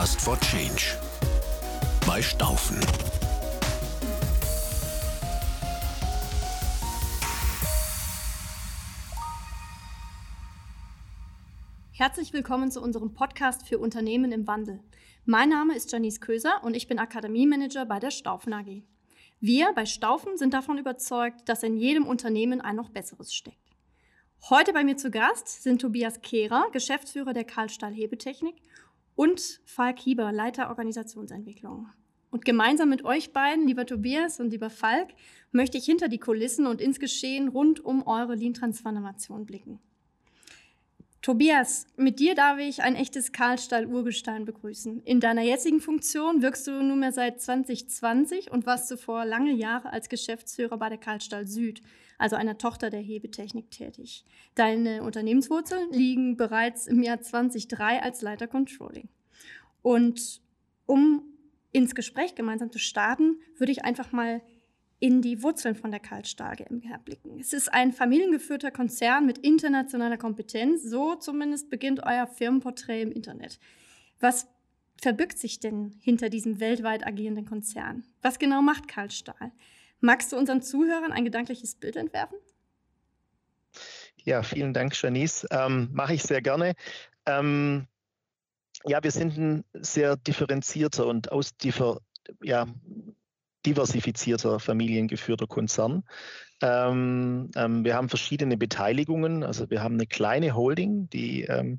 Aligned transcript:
Podcast 0.00 0.20
for 0.22 0.40
Change 0.40 0.96
bei 2.06 2.22
Staufen. 2.22 2.80
Herzlich 11.92 12.32
willkommen 12.32 12.70
zu 12.70 12.80
unserem 12.80 13.12
Podcast 13.12 13.68
für 13.68 13.78
Unternehmen 13.78 14.32
im 14.32 14.46
Wandel. 14.46 14.80
Mein 15.26 15.50
Name 15.50 15.76
ist 15.76 15.92
Janice 15.92 16.22
Köser 16.22 16.64
und 16.64 16.74
ich 16.74 16.88
bin 16.88 16.98
Akademiemanager 16.98 17.84
bei 17.84 17.98
der 17.98 18.10
Staufen 18.10 18.54
AG. 18.54 18.82
Wir 19.40 19.74
bei 19.74 19.84
Staufen 19.84 20.38
sind 20.38 20.54
davon 20.54 20.78
überzeugt, 20.78 21.46
dass 21.46 21.62
in 21.62 21.76
jedem 21.76 22.06
Unternehmen 22.06 22.62
ein 22.62 22.76
noch 22.76 22.88
besseres 22.88 23.34
steckt. 23.34 23.58
Heute 24.48 24.72
bei 24.72 24.82
mir 24.82 24.96
zu 24.96 25.10
Gast 25.10 25.62
sind 25.62 25.82
Tobias 25.82 26.22
Kehrer, 26.22 26.64
Geschäftsführer 26.72 27.34
der 27.34 27.44
Karlstahl 27.44 27.92
Hebetechnik 27.92 28.54
und 29.14 29.60
Falk 29.64 29.98
Hieber, 29.98 30.32
Leiter 30.32 30.68
Organisationsentwicklung. 30.68 31.88
Und 32.30 32.44
gemeinsam 32.44 32.88
mit 32.88 33.04
euch 33.04 33.32
beiden, 33.32 33.66
lieber 33.66 33.86
Tobias 33.86 34.38
und 34.40 34.50
lieber 34.50 34.70
Falk, 34.70 35.08
möchte 35.52 35.78
ich 35.78 35.84
hinter 35.84 36.08
die 36.08 36.18
Kulissen 36.18 36.66
und 36.66 36.80
ins 36.80 37.00
Geschehen 37.00 37.48
rund 37.48 37.84
um 37.84 38.06
eure 38.06 38.36
Lean-Transformation 38.36 39.46
blicken. 39.46 39.80
Tobias, 41.22 41.86
mit 41.96 42.18
dir 42.18 42.34
darf 42.34 42.58
ich 42.58 42.82
ein 42.82 42.96
echtes 42.96 43.32
Karlstall-Urgestein 43.32 44.46
begrüßen. 44.46 45.02
In 45.04 45.20
deiner 45.20 45.42
jetzigen 45.42 45.80
Funktion 45.80 46.40
wirkst 46.40 46.66
du 46.66 46.82
nunmehr 46.82 47.12
seit 47.12 47.42
2020 47.42 48.50
und 48.50 48.64
warst 48.64 48.88
zuvor 48.88 49.26
lange 49.26 49.52
Jahre 49.52 49.92
als 49.92 50.08
Geschäftsführer 50.08 50.78
bei 50.78 50.88
der 50.88 50.96
Karlstall 50.96 51.46
Süd, 51.46 51.82
also 52.20 52.36
einer 52.36 52.58
Tochter 52.58 52.90
der 52.90 53.00
Hebetechnik, 53.00 53.70
tätig. 53.70 54.24
Deine 54.54 55.02
Unternehmenswurzeln 55.02 55.90
liegen 55.90 56.36
bereits 56.36 56.86
im 56.86 57.02
Jahr 57.02 57.20
2003 57.20 58.02
als 58.02 58.20
Leiter 58.20 58.46
Controlling. 58.46 59.08
Und 59.82 60.42
um 60.86 61.22
ins 61.72 61.94
Gespräch 61.94 62.34
gemeinsam 62.34 62.70
zu 62.70 62.78
starten, 62.78 63.40
würde 63.56 63.72
ich 63.72 63.84
einfach 63.84 64.12
mal 64.12 64.42
in 64.98 65.22
die 65.22 65.42
Wurzeln 65.42 65.74
von 65.74 65.90
der 65.90 66.00
Karl 66.00 66.22
GmbH 66.22 66.98
blicken. 66.98 67.40
Es 67.40 67.54
ist 67.54 67.72
ein 67.72 67.92
familiengeführter 67.92 68.70
Konzern 68.70 69.24
mit 69.24 69.38
internationaler 69.38 70.18
Kompetenz. 70.18 70.82
So 70.82 71.14
zumindest 71.14 71.70
beginnt 71.70 72.02
euer 72.02 72.26
Firmenporträt 72.26 73.00
im 73.00 73.12
Internet. 73.12 73.58
Was 74.20 74.46
verbirgt 75.00 75.38
sich 75.38 75.58
denn 75.58 75.96
hinter 76.00 76.28
diesem 76.28 76.60
weltweit 76.60 77.06
agierenden 77.06 77.46
Konzern? 77.46 78.04
Was 78.20 78.38
genau 78.38 78.60
macht 78.60 78.88
Karl 78.88 79.10
Magst 80.00 80.32
du 80.32 80.36
unseren 80.36 80.62
Zuhörern 80.62 81.12
ein 81.12 81.24
gedankliches 81.24 81.74
Bild 81.74 81.96
entwerfen? 81.96 82.38
Ja, 84.24 84.42
vielen 84.42 84.74
Dank, 84.74 85.00
Janice. 85.00 85.46
Ähm, 85.50 85.90
Mache 85.92 86.14
ich 86.14 86.22
sehr 86.22 86.42
gerne. 86.42 86.74
Ähm, 87.26 87.86
ja, 88.84 89.02
wir 89.02 89.10
sind 89.10 89.36
ein 89.36 89.64
sehr 89.74 90.16
differenzierter 90.16 91.06
und 91.06 91.32
ausdiffer, 91.32 92.00
ja, 92.42 92.66
diversifizierter 93.66 94.58
familiengeführter 94.58 95.46
Konzern. 95.46 96.04
Ähm, 96.62 97.50
ähm, 97.56 97.84
wir 97.84 97.94
haben 97.94 98.08
verschiedene 98.08 98.56
Beteiligungen. 98.56 99.42
Also 99.44 99.68
wir 99.70 99.82
haben 99.82 99.94
eine 99.94 100.06
kleine 100.06 100.54
Holding, 100.54 101.08
die 101.10 101.42
ähm, 101.42 101.78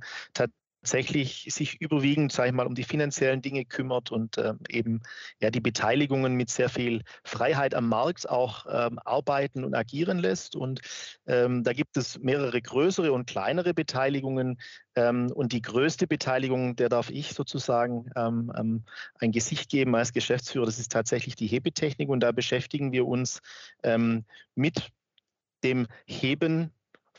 tatsächlich 0.82 1.48
sich 1.50 1.80
überwiegend, 1.80 2.32
sage 2.32 2.50
ich 2.50 2.56
mal, 2.56 2.66
um 2.66 2.74
die 2.74 2.84
finanziellen 2.84 3.42
Dinge 3.42 3.66
kümmert 3.66 4.12
und 4.12 4.38
ähm, 4.40 4.60
eben 4.68 5.02
ja 5.40 5.52
die 5.52 5.60
Beteiligungen 5.60 6.34
mit 6.34 6.50
sehr 6.50 6.70
viel 6.70 7.04
Freiheit 7.24 7.76
am 7.76 7.88
Markt 7.88 8.28
auch 8.28 8.66
ähm, 8.68 8.98
arbeiten 9.06 9.64
und 9.64 9.76
agieren 9.76 10.18
lässt. 10.18 10.56
Und 10.56 10.82
ähm, 11.28 11.64
da 11.64 11.74
gibt 11.74 11.98
es 11.98 12.20
mehrere 12.20 12.60
größere 12.60 13.12
und 13.12 13.28
kleinere 13.28 13.76
Beteiligungen. 13.76 14.60
Ähm, 14.96 15.32
und 15.32 15.54
die 15.54 15.62
größte 15.62 16.08
Beteiligung, 16.08 16.76
der 16.76 16.90
darf 16.90 17.12
ich 17.12 17.34
sozusagen 17.34 18.10
ähm, 18.16 18.52
ähm, 18.58 18.84
ein 19.20 19.32
Gesicht 19.32 19.70
geben 19.70 19.96
als 19.96 20.14
Geschäftsführer, 20.14 20.66
das 20.66 20.80
ist 20.80 20.92
tatsächlich 20.92 21.36
die 21.36 21.48
Hebetechnik. 21.48 22.10
Und 22.10 22.22
da 22.22 22.32
beschäftigen 22.32 22.92
wir 22.92 23.06
uns 23.06 23.40
mit 24.56 24.92
dem 25.64 25.88
Heben 26.06 26.72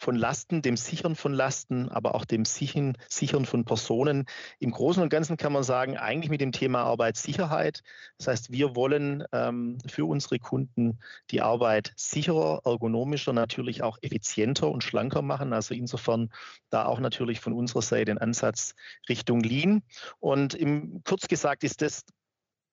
von 0.03 0.17
Lasten, 0.17 0.63
dem 0.63 0.77
Sichern 0.77 1.15
von 1.15 1.33
Lasten, 1.33 1.89
aber 1.89 2.17
auch 2.17 2.25
dem 2.25 2.45
Sichern, 2.45 2.99
Sichern 3.09 3.47
von 3.47 3.65
Personen. 3.65 4.27
Im 4.59 4.73
Großen 4.73 5.01
und 5.01 5.11
Ganzen 5.11 5.37
kann 5.37 5.53
man 5.53 5.63
sagen, 5.63 5.97
eigentlich 5.97 6.29
mit 6.29 6.41
dem 6.41 6.51
Thema 6.51 6.83
Arbeitssicherheit. 6.83 7.83
Das 8.19 8.27
heißt, 8.27 8.53
wir 8.53 8.75
wollen 8.75 9.23
ähm, 9.31 9.79
für 9.87 10.05
unsere 10.05 10.41
Kunden 10.41 10.99
die 11.31 11.41
Arbeit 11.41 11.93
sicherer, 11.95 12.63
ergonomischer, 12.65 13.33
natürlich 13.33 13.85
auch 13.85 13.97
effizienter 14.03 14.69
und 14.69 14.83
schlanker 14.83 15.23
machen. 15.23 15.53
Also 15.53 15.73
insofern 15.73 16.31
da 16.69 16.85
auch 16.87 16.99
natürlich 16.99 17.39
von 17.39 17.53
unserer 17.53 17.83
Seite 17.83 18.11
ein 18.11 18.19
Ansatz 18.19 18.75
Richtung 19.09 19.41
Lean. 19.41 19.83
Und 20.19 20.55
im, 20.55 21.03
kurz 21.05 21.29
gesagt 21.29 21.63
ist 21.63 21.81
das 21.81 22.05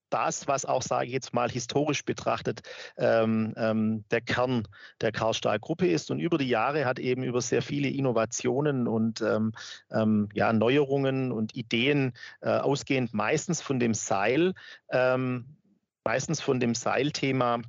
das, 0.09 0.47
was 0.47 0.65
auch, 0.65 0.81
sage 0.81 1.07
ich 1.07 1.13
jetzt 1.13 1.33
mal, 1.33 1.49
historisch 1.49 2.03
betrachtet 2.03 2.61
ähm, 2.97 3.53
ähm, 3.57 4.03
der 4.11 4.21
Kern 4.21 4.67
der 5.01 5.11
Karlstahl-Gruppe 5.11 5.87
ist. 5.87 6.11
Und 6.11 6.19
über 6.19 6.37
die 6.37 6.47
Jahre 6.47 6.85
hat 6.85 6.99
eben 6.99 7.23
über 7.23 7.41
sehr 7.41 7.61
viele 7.61 7.89
Innovationen 7.89 8.87
und 8.87 9.21
ähm, 9.21 9.53
ähm 9.91 10.29
ja, 10.33 10.53
Neuerungen 10.53 11.31
und 11.31 11.55
Ideen 11.55 12.13
äh, 12.41 12.49
ausgehend 12.49 13.13
meistens 13.13 13.61
von 13.61 13.79
dem 13.79 13.93
Seil, 13.93 14.53
ähm, 14.89 15.57
meistens 16.03 16.41
von 16.41 16.59
dem 16.59 16.75
Seilthema 16.75 17.61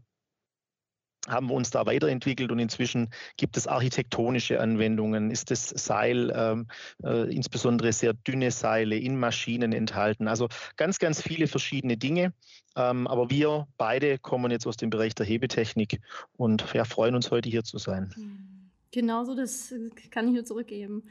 haben 1.29 1.49
wir 1.49 1.55
uns 1.55 1.71
da 1.71 1.87
weiterentwickelt 1.87 2.51
und 2.51 2.59
inzwischen 2.59 3.11
gibt 3.37 3.57
es 3.57 3.67
architektonische 3.67 4.61
Anwendungen, 4.61 5.31
ist 5.31 5.51
das 5.51 5.69
Seil, 5.69 6.33
ähm, 6.35 6.67
äh, 7.03 7.33
insbesondere 7.35 7.93
sehr 7.93 8.15
dünne 8.15 8.51
Seile 8.51 8.97
in 8.97 9.19
Maschinen 9.19 9.73
enthalten. 9.73 10.29
Also 10.29 10.49
ganz, 10.77 10.99
ganz 10.99 11.21
viele 11.23 11.47
verschiedene 11.47 11.97
Dinge. 11.97 12.33
Ähm, 12.77 13.07
aber 13.07 13.31
wir 13.31 13.67
beide 13.77 14.19
kommen 14.19 14.51
jetzt 14.51 14.67
aus 14.67 14.77
dem 14.77 14.91
Bereich 14.91 15.15
der 15.15 15.27
Hebetechnik 15.27 16.01
und 16.37 16.65
ja, 16.73 16.85
freuen 16.85 17.15
uns 17.15 17.31
heute 17.31 17.49
hier 17.49 17.65
zu 17.65 17.79
sein. 17.79 18.15
Genauso, 18.93 19.35
das 19.35 19.75
kann 20.11 20.29
ich 20.29 20.35
nur 20.35 20.45
zurückgeben. 20.45 21.05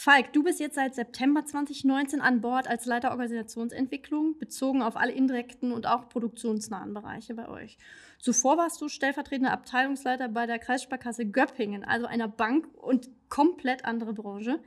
Falk, 0.00 0.32
du 0.32 0.44
bist 0.44 0.60
jetzt 0.60 0.76
seit 0.76 0.94
September 0.94 1.44
2019 1.44 2.20
an 2.20 2.40
Bord 2.40 2.68
als 2.68 2.86
Leiter 2.86 3.10
Organisationsentwicklung, 3.10 4.38
bezogen 4.38 4.80
auf 4.80 4.96
alle 4.96 5.10
indirekten 5.10 5.72
und 5.72 5.88
auch 5.88 6.08
produktionsnahen 6.08 6.94
Bereiche 6.94 7.34
bei 7.34 7.48
euch. 7.48 7.78
Zuvor 8.18 8.56
warst 8.56 8.80
du 8.80 8.88
stellvertretender 8.88 9.52
Abteilungsleiter 9.52 10.28
bei 10.28 10.46
der 10.46 10.58
Kreissparkasse 10.58 11.26
Göppingen, 11.26 11.84
also 11.84 12.06
einer 12.06 12.28
Bank 12.28 12.68
und 12.76 13.10
komplett 13.28 13.84
andere 13.84 14.12
Branche, 14.12 14.60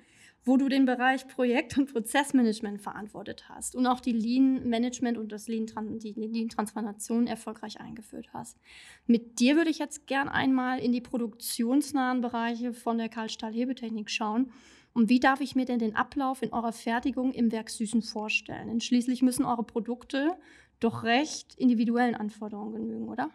wo 0.44 0.58
du 0.58 0.70
den 0.70 0.86
Bereich 0.86 1.28
Projekt- 1.28 1.78
und 1.78 1.92
Prozessmanagement 1.92 2.82
verantwortet 2.82 3.50
hast 3.50 3.76
und 3.76 3.86
auch 3.86 4.00
die 4.00 4.14
Lean-Management 4.14 5.18
und 5.18 5.32
das 5.32 5.48
Lean 5.48 5.68
die 6.00 6.14
Lean-Transformation 6.14 7.28
erfolgreich 7.28 7.80
eingeführt 7.80 8.30
hast. 8.34 8.58
Mit 9.06 9.40
dir 9.40 9.56
würde 9.56 9.70
ich 9.70 9.80
jetzt 9.80 10.08
gern 10.08 10.30
einmal 10.30 10.80
in 10.80 10.92
die 10.94 11.02
produktionsnahen 11.02 12.22
Bereiche 12.22 12.74
von 12.74 12.98
der 12.98 13.10
Karl 13.10 13.30
Stahl 13.30 13.54
Hebetechnik 13.54 14.10
schauen 14.10 14.52
und 14.94 15.10
wie 15.10 15.20
darf 15.20 15.42
ich 15.42 15.56
mir 15.56 15.66
denn 15.66 15.80
den 15.80 15.96
Ablauf 15.96 16.42
in 16.42 16.54
eurer 16.54 16.74
Fertigung 16.74 17.32
im 17.32 17.52
Werk 17.52 17.70
Süßen 17.70 18.02
vorstellen? 18.02 18.68
Denn 18.68 18.82
schließlich 18.82 19.22
müssen 19.22 19.46
eure 19.46 19.64
Produkte 19.64 20.38
doch 20.84 21.04
recht 21.04 21.56
individuellen 21.56 22.16
Anforderungen 22.16 22.74
genügen, 22.74 23.08
oder? 23.08 23.30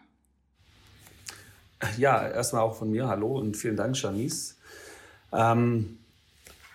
Ja, 1.97 2.27
erstmal 2.27 2.61
auch 2.61 2.75
von 2.75 2.91
mir 2.91 3.07
Hallo 3.07 3.37
und 3.37 3.55
vielen 3.55 3.75
Dank, 3.75 3.99
Janice. 4.01 4.57
Ähm, 5.31 5.97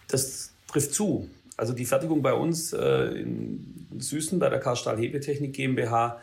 das 0.08 0.52
trifft 0.68 0.94
zu. 0.94 1.28
Also 1.56 1.72
die 1.72 1.84
Fertigung 1.84 2.22
bei 2.22 2.32
uns 2.32 2.72
äh, 2.72 3.06
in 3.20 3.86
Süßen 3.98 4.38
bei 4.38 4.48
der 4.48 4.60
Karstahl 4.60 4.98
Hebetechnik 4.98 5.52
GmbH 5.52 6.20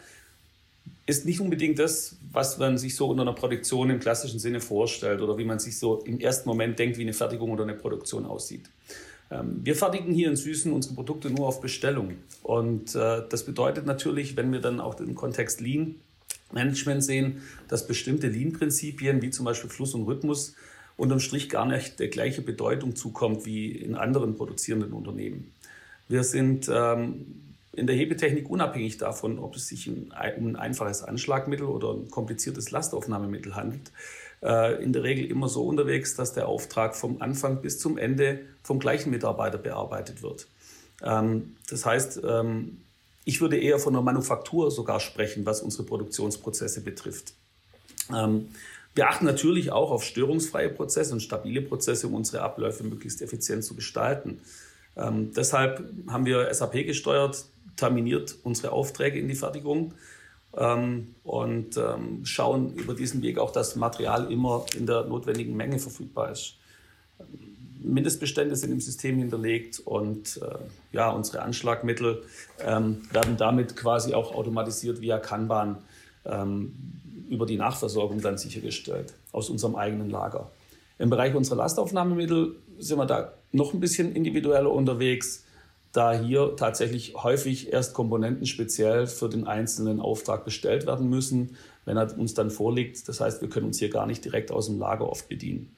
ist 1.06 1.26
nicht 1.26 1.40
unbedingt 1.40 1.80
das, 1.80 2.18
was 2.32 2.58
man 2.58 2.78
sich 2.78 2.96
so 2.96 3.10
unter 3.10 3.24
einer 3.24 3.34
Produktion 3.34 3.90
im 3.90 4.00
klassischen 4.00 4.40
Sinne 4.40 4.62
vorstellt 4.62 5.22
oder 5.22 5.38
wie 5.38 5.46
man 5.46 5.60
sich 5.60 5.78
so 5.78 6.02
im 6.04 6.20
ersten 6.20 6.48
Moment 6.48 6.78
denkt, 6.78 6.98
wie 6.98 7.02
eine 7.02 7.14
Fertigung 7.14 7.52
oder 7.52 7.64
eine 7.64 7.74
Produktion 7.74 8.26
aussieht. 8.26 8.70
Ähm, 9.32 9.62
wir 9.64 9.76
fertigen 9.76 10.14
hier 10.14 10.30
in 10.30 10.36
Süßen 10.36 10.72
unsere 10.72 10.96
Produkte 10.96 11.30
nur 11.30 11.48
auf 11.48 11.62
Bestellung. 11.62 12.16
Und 12.44 12.96
äh, 12.96 13.24
das 13.30 13.46
bedeutet 13.46 13.86
natürlich, 13.86 14.36
wenn 14.36 14.52
wir 14.52 14.60
dann 14.60 14.80
auch 14.80 14.96
den 14.96 15.16
Kontext 15.16 15.62
Lean 15.62 15.96
Management 16.52 17.04
sehen, 17.04 17.42
dass 17.68 17.88
bestimmte 17.88 18.28
Lean-Prinzipien 18.28 19.22
wie 19.22 19.30
zum 19.30 19.46
Beispiel 19.46 19.70
Fluss 19.70 19.94
und 19.94 20.04
Rhythmus 20.04 20.56
unterm 20.98 21.20
Strich 21.20 21.50
gar 21.50 21.66
nicht 21.66 22.00
der 22.00 22.10
gleiche 22.10 22.42
Bedeutung 22.42 22.96
zukommt 22.96 23.46
wie 23.46 23.72
in 23.72 23.96
anderen 23.96 24.36
produzierenden 24.36 24.94
Unternehmen. 24.94 25.54
Wir 26.08 26.24
sind 26.24 26.70
ähm, 26.74 27.26
in 27.72 27.88
der 27.88 27.96
Hebetechnik 27.96 28.50
unabhängig 28.50 28.98
davon, 28.98 29.40
ob 29.40 29.56
es 29.56 29.68
sich 29.68 29.90
um 29.90 30.12
ein 30.12 30.56
einfaches 30.56 31.04
Anschlagmittel 31.04 31.68
oder 31.68 31.94
ein 31.94 32.10
kompliziertes 32.10 32.72
Lastaufnahmemittel 32.72 33.56
handelt, 33.56 33.92
äh, 34.42 34.84
in 34.84 34.92
der 34.92 35.04
Regel 35.04 35.26
immer 35.26 35.48
so 35.48 35.66
unterwegs, 35.66 36.16
dass 36.16 36.34
der 36.34 36.48
Auftrag 36.48 36.96
vom 36.96 37.22
Anfang 37.22 37.62
bis 37.62 37.80
zum 37.80 37.98
Ende 37.98 38.42
vom 38.70 38.78
gleichen 38.78 39.10
Mitarbeiter 39.10 39.58
bearbeitet 39.58 40.22
wird. 40.22 40.48
Ähm, 41.02 41.56
das 41.72 41.88
heißt, 41.88 42.22
ähm, 42.24 42.82
ich 43.26 43.42
würde 43.42 43.58
eher 43.58 43.80
von 43.80 43.96
einer 43.96 44.04
Manufaktur 44.04 44.70
sogar 44.70 45.00
sprechen, 45.00 45.44
was 45.44 45.64
unsere 45.64 45.82
Produktionsprozesse 45.86 46.82
betrifft. 46.82 47.34
Ähm, 48.16 48.50
wir 48.94 49.10
achten 49.10 49.26
natürlich 49.26 49.72
auch 49.72 49.90
auf 49.90 50.04
störungsfreie 50.04 50.70
Prozesse 50.70 51.14
und 51.14 51.22
stabile 51.22 51.64
Prozesse, 51.64 52.06
um 52.06 52.14
unsere 52.14 52.44
Abläufe 52.44 52.84
möglichst 52.84 53.24
effizient 53.24 53.64
zu 53.64 53.76
gestalten. 53.76 54.42
Deshalb 54.96 55.88
haben 56.08 56.26
wir 56.26 56.54
SAP 56.54 56.86
gesteuert 56.86 57.46
terminiert 57.78 58.36
unsere 58.44 58.74
Aufträge 58.74 59.20
in 59.20 59.30
die 59.30 59.36
Fertigung 59.36 59.94
und 60.52 61.80
schauen 62.24 62.74
über 62.74 62.94
diesen 62.96 63.22
Weg 63.22 63.38
auch, 63.38 63.52
dass 63.52 63.76
Material 63.78 64.30
immer 64.30 64.66
in 64.76 64.88
der 64.88 65.06
notwendigen 65.06 65.56
Menge 65.56 65.80
verfügbar 65.80 66.32
ist. 66.32 66.60
Mindestbestände 67.82 68.56
sind 68.56 68.72
im 68.72 68.82
System 68.82 69.18
hinterlegt 69.18 69.80
und 69.80 70.42
äh, 70.42 70.56
ja, 70.92 71.10
unsere 71.12 71.42
Anschlagmittel 71.42 72.24
ähm, 72.66 73.02
werden 73.12 73.38
damit 73.38 73.76
quasi 73.76 74.14
auch 74.14 74.36
automatisiert 74.36 75.02
via 75.02 75.18
Kanban 75.18 75.78
ähm, 76.26 76.74
über 77.30 77.46
die 77.46 77.58
Nachversorgung 77.58 78.22
dann 78.22 78.38
sichergestellt 78.38 79.14
aus 79.32 79.50
unserem 79.50 79.76
eigenen 79.76 80.10
Lager. 80.10 80.52
Im 80.98 81.10
Bereich 81.10 81.34
unserer 81.36 81.58
Lastaufnahmemittel 81.58 82.56
sind 82.78 82.98
wir 82.98 83.06
da 83.06 83.34
noch 83.52 83.74
ein 83.74 83.80
bisschen 83.80 84.14
individueller 84.14 84.72
unterwegs, 84.72 85.46
da 85.92 86.14
hier 86.14 86.56
tatsächlich 86.56 87.16
häufig 87.16 87.72
erst 87.74 87.94
Komponenten 87.94 88.46
speziell 88.46 89.08
für 89.08 89.30
den 89.30 89.48
einzelnen 89.48 90.00
Auftrag 90.00 90.46
bestellt 90.46 90.86
werden 90.86 91.10
müssen, 91.10 91.56
wenn 91.86 91.98
er 91.98 92.16
uns 92.18 92.34
dann 92.34 92.52
vorliegt. 92.52 93.08
Das 93.08 93.22
heißt, 93.22 93.42
wir 93.42 93.50
können 93.50 93.68
uns 93.68 93.80
hier 93.80 93.90
gar 93.90 94.06
nicht 94.06 94.24
direkt 94.24 94.52
aus 94.52 94.68
dem 94.68 94.78
Lager 94.78 95.10
oft 95.10 95.28
bedienen. 95.30 95.76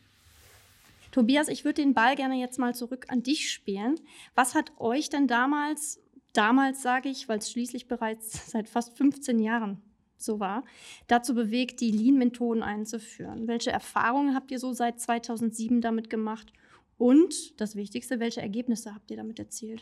Tobias, 1.11 1.49
ich 1.49 1.65
würde 1.65 1.81
den 1.81 1.93
Ball 1.93 2.15
gerne 2.15 2.35
jetzt 2.35 2.57
mal 2.57 2.73
zurück 2.73 3.05
an 3.09 3.21
dich 3.21 3.51
spielen. 3.51 3.99
Was 4.33 4.55
hat 4.55 4.71
euch 4.79 5.09
denn 5.09 5.27
damals, 5.27 5.99
damals 6.33 6.81
sage 6.81 7.09
ich, 7.09 7.27
weil 7.27 7.39
es 7.39 7.51
schließlich 7.51 7.87
bereits 7.87 8.51
seit 8.51 8.69
fast 8.69 8.97
15 8.97 9.39
Jahren 9.39 9.81
so 10.17 10.39
war, 10.39 10.63
dazu 11.07 11.33
bewegt, 11.35 11.81
die 11.81 11.91
Lean-Methoden 11.91 12.63
einzuführen? 12.63 13.47
Welche 13.47 13.71
Erfahrungen 13.71 14.35
habt 14.35 14.51
ihr 14.51 14.59
so 14.59 14.71
seit 14.73 14.99
2007 14.99 15.81
damit 15.81 16.09
gemacht? 16.09 16.53
Und 16.97 17.59
das 17.59 17.75
Wichtigste, 17.75 18.19
welche 18.19 18.41
Ergebnisse 18.41 18.93
habt 18.93 19.11
ihr 19.11 19.17
damit 19.17 19.39
erzielt? 19.39 19.81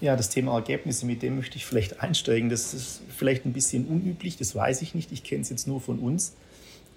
Ja, 0.00 0.16
das 0.16 0.30
Thema 0.30 0.54
Ergebnisse, 0.54 1.04
mit 1.04 1.22
dem 1.22 1.36
möchte 1.36 1.56
ich 1.56 1.66
vielleicht 1.66 2.00
einsteigen. 2.00 2.48
Das 2.48 2.72
ist 2.72 3.02
vielleicht 3.14 3.44
ein 3.44 3.52
bisschen 3.52 3.86
unüblich, 3.86 4.38
das 4.38 4.54
weiß 4.54 4.80
ich 4.80 4.94
nicht. 4.94 5.12
Ich 5.12 5.22
kenne 5.22 5.42
es 5.42 5.50
jetzt 5.50 5.68
nur 5.68 5.80
von 5.80 5.98
uns. 5.98 6.34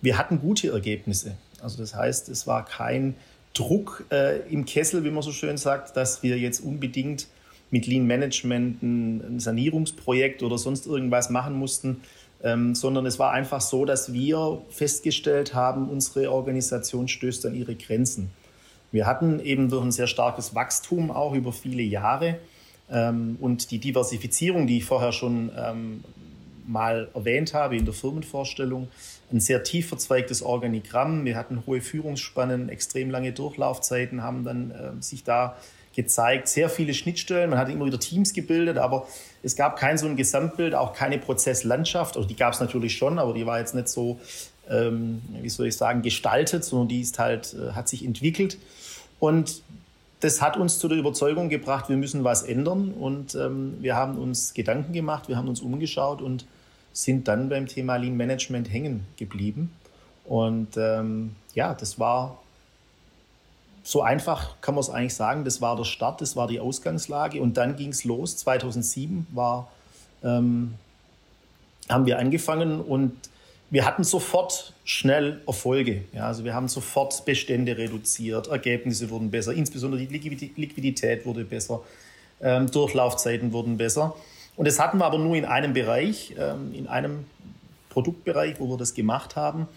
Wir 0.02 0.18
hatten 0.18 0.40
gute 0.40 0.70
Ergebnisse. 0.70 1.36
Also 1.64 1.78
das 1.78 1.96
heißt, 1.96 2.30
es 2.30 2.46
war 2.46 2.66
kein 2.66 3.16
Druck 3.54 4.06
äh, 4.12 4.40
im 4.50 4.66
Kessel, 4.66 5.04
wie 5.04 5.12
man 5.12 5.24
so 5.24 5.32
schön 5.32 5.58
sagt, 5.58 5.96
dass 5.96 6.24
wir 6.24 6.38
jetzt 6.38 6.60
unbedingt 6.60 7.28
mit 7.72 7.88
Lean 7.88 8.06
Management 8.06 8.84
ein, 8.84 9.40
Sanierungsprojekt 9.40 10.44
oder 10.44 10.58
sonst 10.58 10.86
irgendwas 10.86 11.30
machen 11.30 11.56
mussten, 11.56 12.02
ähm, 12.44 12.76
sondern 12.76 13.06
es 13.06 13.20
war 13.20 13.32
einfach 13.32 13.62
so, 13.62 13.86
dass 13.86 14.14
wir 14.14 14.62
festgestellt 14.70 15.54
haben, 15.54 15.90
unsere 15.90 16.32
Organisation 16.32 17.08
stößt 17.08 17.46
an 17.46 17.56
ihre 17.56 17.76
Grenzen. 17.76 18.32
Wir 18.92 19.08
hatten 19.08 19.40
eben 19.40 19.70
durch 19.70 19.84
ein 19.84 19.92
sehr 19.92 20.08
starkes 20.08 20.54
Wachstum 20.54 21.10
auch 21.10 21.34
über 21.34 21.52
viele 21.52 21.82
Jahre 21.82 22.38
ähm, 22.92 23.38
und 23.40 23.72
die 23.72 23.80
Diversifizierung, 23.80 24.68
die 24.68 24.78
ich 24.78 24.86
vorher 24.86 25.12
schon 25.12 25.52
ähm, 25.58 26.04
mal 26.66 27.10
erwähnt 27.14 27.54
habe 27.54 27.78
in 27.78 27.86
der 27.86 27.94
Firmenvorstellung, 27.94 28.88
ein 29.32 29.40
sehr 29.40 29.64
tief 29.64 29.88
verzweigtes 29.90 30.42
Organigramm. 30.44 31.26
Wir 31.26 31.36
hatten 31.36 31.64
hohe 31.66 31.82
Führungsspannen, 31.82 32.70
extrem 32.70 33.10
lange 33.10 33.34
Durchlaufzeiten, 33.34 34.22
haben 34.22 34.44
dann 34.44 34.72
äh, 34.72 35.02
sich 35.02 35.24
da 35.24 35.58
gezeigt, 35.96 36.48
sehr 36.48 36.70
viele 36.70 36.94
Schnittstellen. 36.94 37.50
Man 37.50 37.60
hat 37.60 37.70
immer 37.70 37.86
wieder 37.86 38.00
Teams 38.00 38.34
gebildet, 38.34 38.78
aber 38.78 39.08
es 39.44 39.56
gab 39.56 39.78
kein 39.78 39.98
so 39.98 40.08
ein 40.08 40.16
Gesamtbild, 40.16 40.76
auch 40.76 40.94
keine 40.94 41.18
Prozesslandschaft. 41.18 42.18
Also 42.18 42.28
die 42.28 42.36
gab 42.36 42.54
es 42.54 42.60
natürlich 42.60 42.98
schon, 42.98 43.20
aber 43.20 43.34
die 43.34 43.46
war 43.46 43.60
jetzt 43.60 43.76
nicht 43.76 43.90
so, 43.90 44.20
ähm, 44.70 45.22
wie 45.42 45.50
soll 45.50 45.68
ich 45.68 45.78
sagen, 45.78 46.02
gestaltet, 46.02 46.64
sondern 46.64 46.88
die 46.88 47.02
ist 47.02 47.20
halt, 47.20 47.54
äh, 47.54 47.74
hat 47.74 47.88
sich 47.88 48.04
entwickelt. 48.06 48.58
Und 49.20 49.62
das 50.24 50.42
hat 50.42 50.56
uns 50.56 50.80
zu 50.80 50.88
der 50.88 50.98
Überzeugung 50.98 51.50
gebracht, 51.50 51.90
wir 51.90 51.98
müssen 51.98 52.24
was 52.24 52.44
ändern. 52.44 52.94
Und 52.94 53.36
ähm, 53.36 53.78
wir 53.82 53.96
haben 53.96 54.18
uns 54.18 54.54
Gedanken 54.54 54.94
gemacht, 54.94 55.28
wir 55.28 55.36
haben 55.36 55.50
uns 55.50 55.60
umgeschaut 55.60 56.22
und 56.22 56.46
sind 56.94 57.28
dann 57.28 57.50
beim 57.50 57.68
Thema 57.68 57.98
Lean 57.98 58.16
Management 58.16 58.72
hängen 58.72 59.06
geblieben. 59.18 59.74
Und 60.24 60.78
ähm, 60.78 61.36
ja, 61.56 61.74
das 61.74 62.00
war 62.00 62.38
so 63.84 64.02
einfach 64.02 64.62
kann 64.62 64.76
man 64.76 64.82
es 64.82 64.90
eigentlich 64.90 65.14
sagen. 65.14 65.44
Das 65.44 65.60
war 65.60 65.76
der 65.76 65.84
Start, 65.84 66.22
das 66.22 66.38
war 66.38 66.48
die 66.48 66.62
Ausgangslage. 66.62 67.42
Und 67.42 67.58
dann 67.58 67.76
ging 67.76 67.90
es 67.90 68.06
los. 68.06 68.38
2007 68.38 69.28
war, 69.34 69.70
ähm, 70.24 70.76
haben 71.90 72.06
wir 72.06 72.18
angefangen 72.18 72.80
und 72.80 73.12
wir 73.74 73.86
hatten 73.86 74.04
sofort 74.04 74.72
schnell 74.86 75.42
Erfolge. 75.48 76.04
Ja, 76.14 76.28
also 76.28 76.44
wir 76.44 76.54
haben 76.54 76.68
sofort 76.68 77.26
Bestände 77.26 77.76
reduziert, 77.76 78.48
Ergebnisse 78.48 79.10
wurden 79.10 79.32
besser, 79.32 79.52
insbesondere 79.52 80.06
die 80.06 80.16
Liquidität 80.56 81.26
wurde 81.26 81.44
besser, 81.44 81.82
ähm, 82.40 82.70
Durchlaufzeiten 82.70 83.52
wurden 83.52 83.78
besser. 83.78 84.16
Und 84.56 84.68
das 84.68 84.78
hatten 84.78 85.00
wir 85.00 85.06
aber 85.06 85.18
nur 85.18 85.36
in 85.36 85.46
einem 85.46 85.74
Bereich, 85.74 86.36
ähm, 86.38 86.72
in 86.76 86.86
einem 86.86 87.26
Produktbereich, 87.90 88.60
wo 88.60 88.70
wir 88.70 88.78
das 88.78 88.94
gemacht 88.94 89.36
haben. 89.36 89.68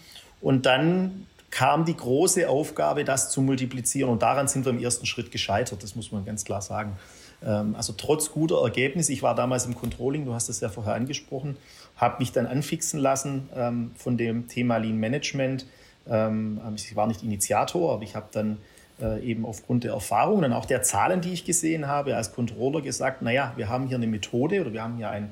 Und 0.41 0.67
dann 0.67 1.25
kam 1.49 1.83
die 1.83 1.97
große 1.97 2.47
Aufgabe, 2.47 3.03
das 3.03 3.31
zu 3.31 3.41
multiplizieren. 3.41 4.11
Und 4.11 4.21
daran 4.21 4.47
sind 4.47 4.63
wir 4.63 4.73
im 4.73 4.79
ersten 4.79 5.07
Schritt 5.07 5.31
gescheitert, 5.31 5.81
das 5.81 5.95
muss 5.95 6.11
man 6.11 6.23
ganz 6.23 6.45
klar 6.45 6.61
sagen. 6.61 6.97
Ähm, 7.45 7.75
also 7.75 7.93
trotz 7.97 8.31
guter 8.31 8.61
Ergebnisse, 8.63 9.13
ich 9.13 9.21
war 9.21 9.35
damals 9.35 9.65
im 9.65 9.75
Controlling, 9.75 10.25
du 10.25 10.33
hast 10.33 10.49
es 10.49 10.59
ja 10.59 10.69
vorher 10.69 10.93
angesprochen, 10.93 11.57
habe 11.95 12.17
mich 12.19 12.31
dann 12.31 12.45
anfixen 12.45 12.99
lassen 12.99 13.49
ähm, 13.55 13.91
von 13.95 14.17
dem 14.17 14.47
Thema 14.47 14.77
Lean 14.77 14.97
Management. 14.97 15.65
Ähm, 16.09 16.59
ich 16.75 16.95
war 16.95 17.07
nicht 17.07 17.23
Initiator, 17.23 17.93
aber 17.93 18.03
ich 18.03 18.15
habe 18.15 18.27
dann 18.31 18.57
äh, 19.01 19.23
eben 19.23 19.45
aufgrund 19.45 19.83
der 19.83 19.93
Erfahrungen 19.93 20.45
und 20.45 20.53
auch 20.53 20.65
der 20.65 20.81
Zahlen, 20.81 21.21
die 21.21 21.33
ich 21.33 21.45
gesehen 21.45 21.87
habe, 21.87 22.15
als 22.15 22.33
Controller 22.33 22.81
gesagt, 22.81 23.21
naja, 23.21 23.53
wir 23.55 23.69
haben 23.69 23.87
hier 23.87 23.97
eine 23.97 24.07
Methode 24.07 24.61
oder 24.61 24.73
wir 24.73 24.83
haben 24.83 24.97
hier 24.97 25.09
ein, 25.09 25.31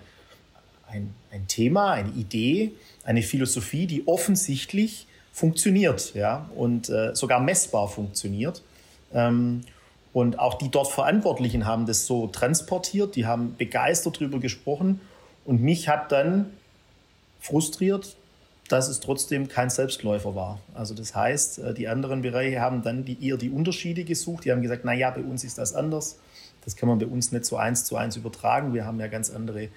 ein, 0.88 1.14
ein 1.32 1.48
Thema, 1.48 1.92
eine 1.92 2.10
Idee, 2.10 2.74
eine 3.04 3.22
Philosophie, 3.22 3.88
die 3.88 4.08
offensichtlich 4.08 5.08
funktioniert 5.32 6.14
ja, 6.14 6.50
und 6.56 6.90
äh, 6.90 7.16
sogar 7.16 7.40
messbar 7.40 7.88
funktioniert. 7.88 8.62
Und 10.16 10.40
auch 10.40 10.54
die 10.54 10.72
dort 10.72 10.88
Verantwortlichen 10.88 11.66
haben 11.66 11.86
das 11.86 12.06
so 12.06 12.28
transportiert, 12.28 13.18
die 13.18 13.26
haben 13.26 13.58
begeistert 13.58 14.16
darüber 14.16 14.40
gesprochen. 14.40 15.02
Und 15.44 15.62
mich 15.62 15.90
hat 15.90 16.10
dann 16.14 16.54
frustriert, 17.42 18.16
dass 18.70 18.88
es 18.88 19.02
trotzdem 19.02 19.50
kein 19.50 19.70
Selbstläufer 19.70 20.34
war. 20.34 20.60
Also 20.74 20.96
das 20.96 21.14
heißt, 21.16 21.60
äh, 21.60 21.74
die 21.74 21.90
anderen 21.90 22.22
Bereiche 22.22 22.62
haben 22.62 22.82
dann 22.82 23.04
die, 23.04 23.28
eher 23.28 23.36
die 23.36 23.50
Unterschiede 23.50 24.06
gesucht. 24.06 24.46
Die 24.46 24.54
haben 24.54 24.62
gesagt, 24.62 24.86
naja, 24.86 25.10
bei 25.10 25.20
uns 25.20 25.44
ist 25.44 25.58
das 25.58 25.76
anders. 25.76 26.18
Das 26.64 26.78
kann 26.78 26.88
man 26.88 26.98
bei 26.98 27.08
uns 27.08 27.34
nicht 27.34 27.44
so 27.44 27.58
eins 27.58 27.84
zu 27.84 27.98
eins 27.98 28.16
übertragen. 28.16 28.74
Wir 28.74 28.86
haben 28.86 29.02
ja 29.02 29.08
ganz 29.08 29.30
andere 29.30 29.68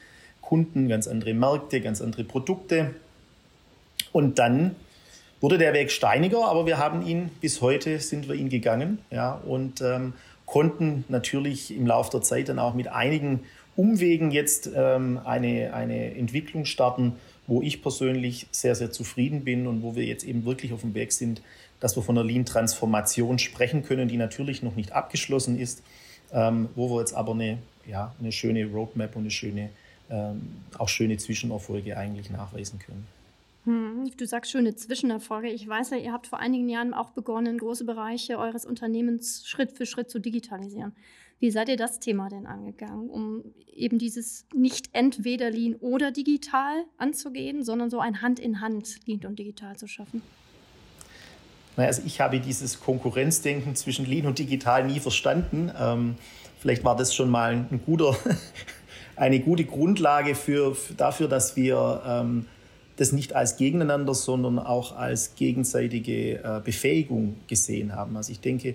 Kunden, 0.40 0.87
ganz 0.87 1.09
andere 1.09 1.35
Märkte, 1.35 1.80
ganz 1.80 2.00
andere 2.00 2.23
Produkte. 2.23 2.95
Und 4.12 4.38
dann 4.38 4.76
wurde 5.40 5.59
der 5.59 5.73
Weg 5.73 5.90
steiniger, 5.90 6.45
aber 6.47 6.66
wir 6.66 6.78
haben 6.78 7.07
ihn, 7.07 7.30
bis 7.40 7.61
heute 7.61 7.99
sind 8.00 8.28
wir 8.28 8.35
ihn 8.35 8.49
gegangen 8.49 8.99
ja, 9.11 9.33
und 9.33 9.80
ähm, 9.80 10.14
konnten 10.47 11.04
natürlich 11.09 11.76
im 11.76 11.87
Laufe 11.87 12.11
der 12.11 12.23
Zeit 12.23 12.49
dann 12.49 12.59
auch 12.59 12.75
mit 12.75 12.88
einigen 12.88 13.40
Umwegen 13.76 14.30
jetzt 14.33 14.68
ähm, 14.75 15.21
eine, 15.25 15.73
eine 15.73 16.16
Entwicklung 16.16 16.64
starten, 16.64 17.14
wo 17.47 17.62
ich 17.62 17.83
persönlich 17.83 18.49
sehr, 18.50 18.75
sehr 18.75 18.90
zufrieden 18.90 19.45
bin 19.45 19.66
und 19.66 19.83
wo 19.83 19.95
wir 19.95 20.04
jetzt 20.04 20.25
eben 20.25 20.45
wirklich 20.45 20.73
auf 20.73 20.80
dem 20.80 20.95
Weg 20.95 21.12
sind, 21.12 21.42
dass 21.80 21.97
wir 21.97 22.02
von 22.02 22.18
einer 22.18 22.26
Lean-Transformation 22.26 23.38
sprechen 23.38 23.85
können, 23.85 24.09
die 24.09 24.16
natürlich 24.16 24.62
noch 24.62 24.75
nicht 24.75 24.92
abgeschlossen 24.92 25.59
ist, 25.59 25.83
ähm, 26.33 26.68
wo 26.75 26.90
wir 26.90 27.00
jetzt 27.00 27.14
aber 27.14 27.33
eine, 27.33 27.59
ja, 27.87 28.14
eine 28.18 28.33
schöne 28.33 28.66
Roadmap 28.66 29.14
und 29.14 29.23
eine 29.23 29.30
schöne, 29.30 29.71
ähm, 30.11 30.57
auch 30.76 30.88
schöne 30.88 31.16
Zwischenerfolge 31.16 31.97
eigentlich 31.97 32.30
nachweisen 32.30 32.78
können. 32.80 33.07
Hm, 33.69 34.11
du 34.17 34.27
sagst 34.27 34.51
schöne 34.51 34.75
Zwischenerfolge. 34.75 35.51
Ich 35.51 35.69
weiß 35.69 35.91
ja, 35.91 35.99
ihr 35.99 36.11
habt 36.11 36.27
vor 36.27 36.39
einigen 36.39 36.71
Jahren 36.71 36.95
auch 36.95 37.11
begonnen, 37.11 37.59
große 37.59 37.85
Bereiche 37.85 38.39
eures 38.39 38.65
Unternehmens 38.65 39.47
Schritt 39.47 39.73
für 39.73 39.85
Schritt 39.85 40.09
zu 40.09 40.21
digitalisieren. 40.21 40.93
Wie 41.39 41.51
seid 41.51 41.69
ihr 41.69 41.77
das 41.77 42.01
Thema 42.01 42.31
denn 42.31 42.47
angegangen, 42.47 43.11
um 43.11 43.45
eben 43.71 43.99
dieses 43.99 44.47
nicht 44.55 44.89
entweder 44.95 45.51
Lean 45.51 45.75
oder 45.81 46.13
digital 46.13 46.85
anzugehen, 46.97 47.63
sondern 47.63 47.91
so 47.91 48.01
ein 48.01 48.23
Hand 48.23 48.41
in 48.41 48.63
Hand 48.63 49.07
Lean 49.07 49.21
und 49.27 49.39
digital 49.39 49.77
zu 49.77 49.87
schaffen? 49.87 50.23
Also 51.77 52.01
ich 52.07 52.23
habe 52.23 52.41
dieses 52.41 52.81
Konkurrenzdenken 52.81 53.77
zwischen 53.77 54.07
Lean 54.07 54.27
und 54.27 54.39
digital 54.39 54.87
nie 54.87 54.99
verstanden. 54.99 55.71
Ähm, 55.79 56.15
vielleicht 56.59 56.85
war 56.85 56.97
das 56.97 57.15
schon 57.15 57.29
mal 57.29 57.53
ein 57.53 57.83
guter, 57.85 58.17
eine 59.17 59.41
gute 59.41 59.65
Grundlage 59.65 60.35
für, 60.35 60.75
dafür, 60.97 61.29
dass 61.29 61.55
wir 61.55 62.03
ähm, 62.07 62.47
das 62.99 63.12
nicht 63.12 63.35
als 63.35 63.57
Gegeneinander, 63.57 64.12
sondern 64.12 64.59
auch 64.59 64.95
als 64.97 65.37
gegenseitige 65.37 66.43
äh, 66.43 66.61
Befähigung 66.62 67.37
gesehen 67.47 67.95
haben. 67.95 68.14
Also 68.17 68.33
ich 68.33 68.40
denke, 68.40 68.75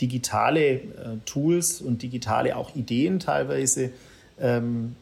digitale 0.00 0.72
äh, 0.72 0.80
Tools 1.24 1.80
und 1.80 2.02
digitale 2.02 2.56
auch 2.56 2.74
Ideen 2.74 3.20
teilweise 3.20 3.92
ähm, 4.40 4.96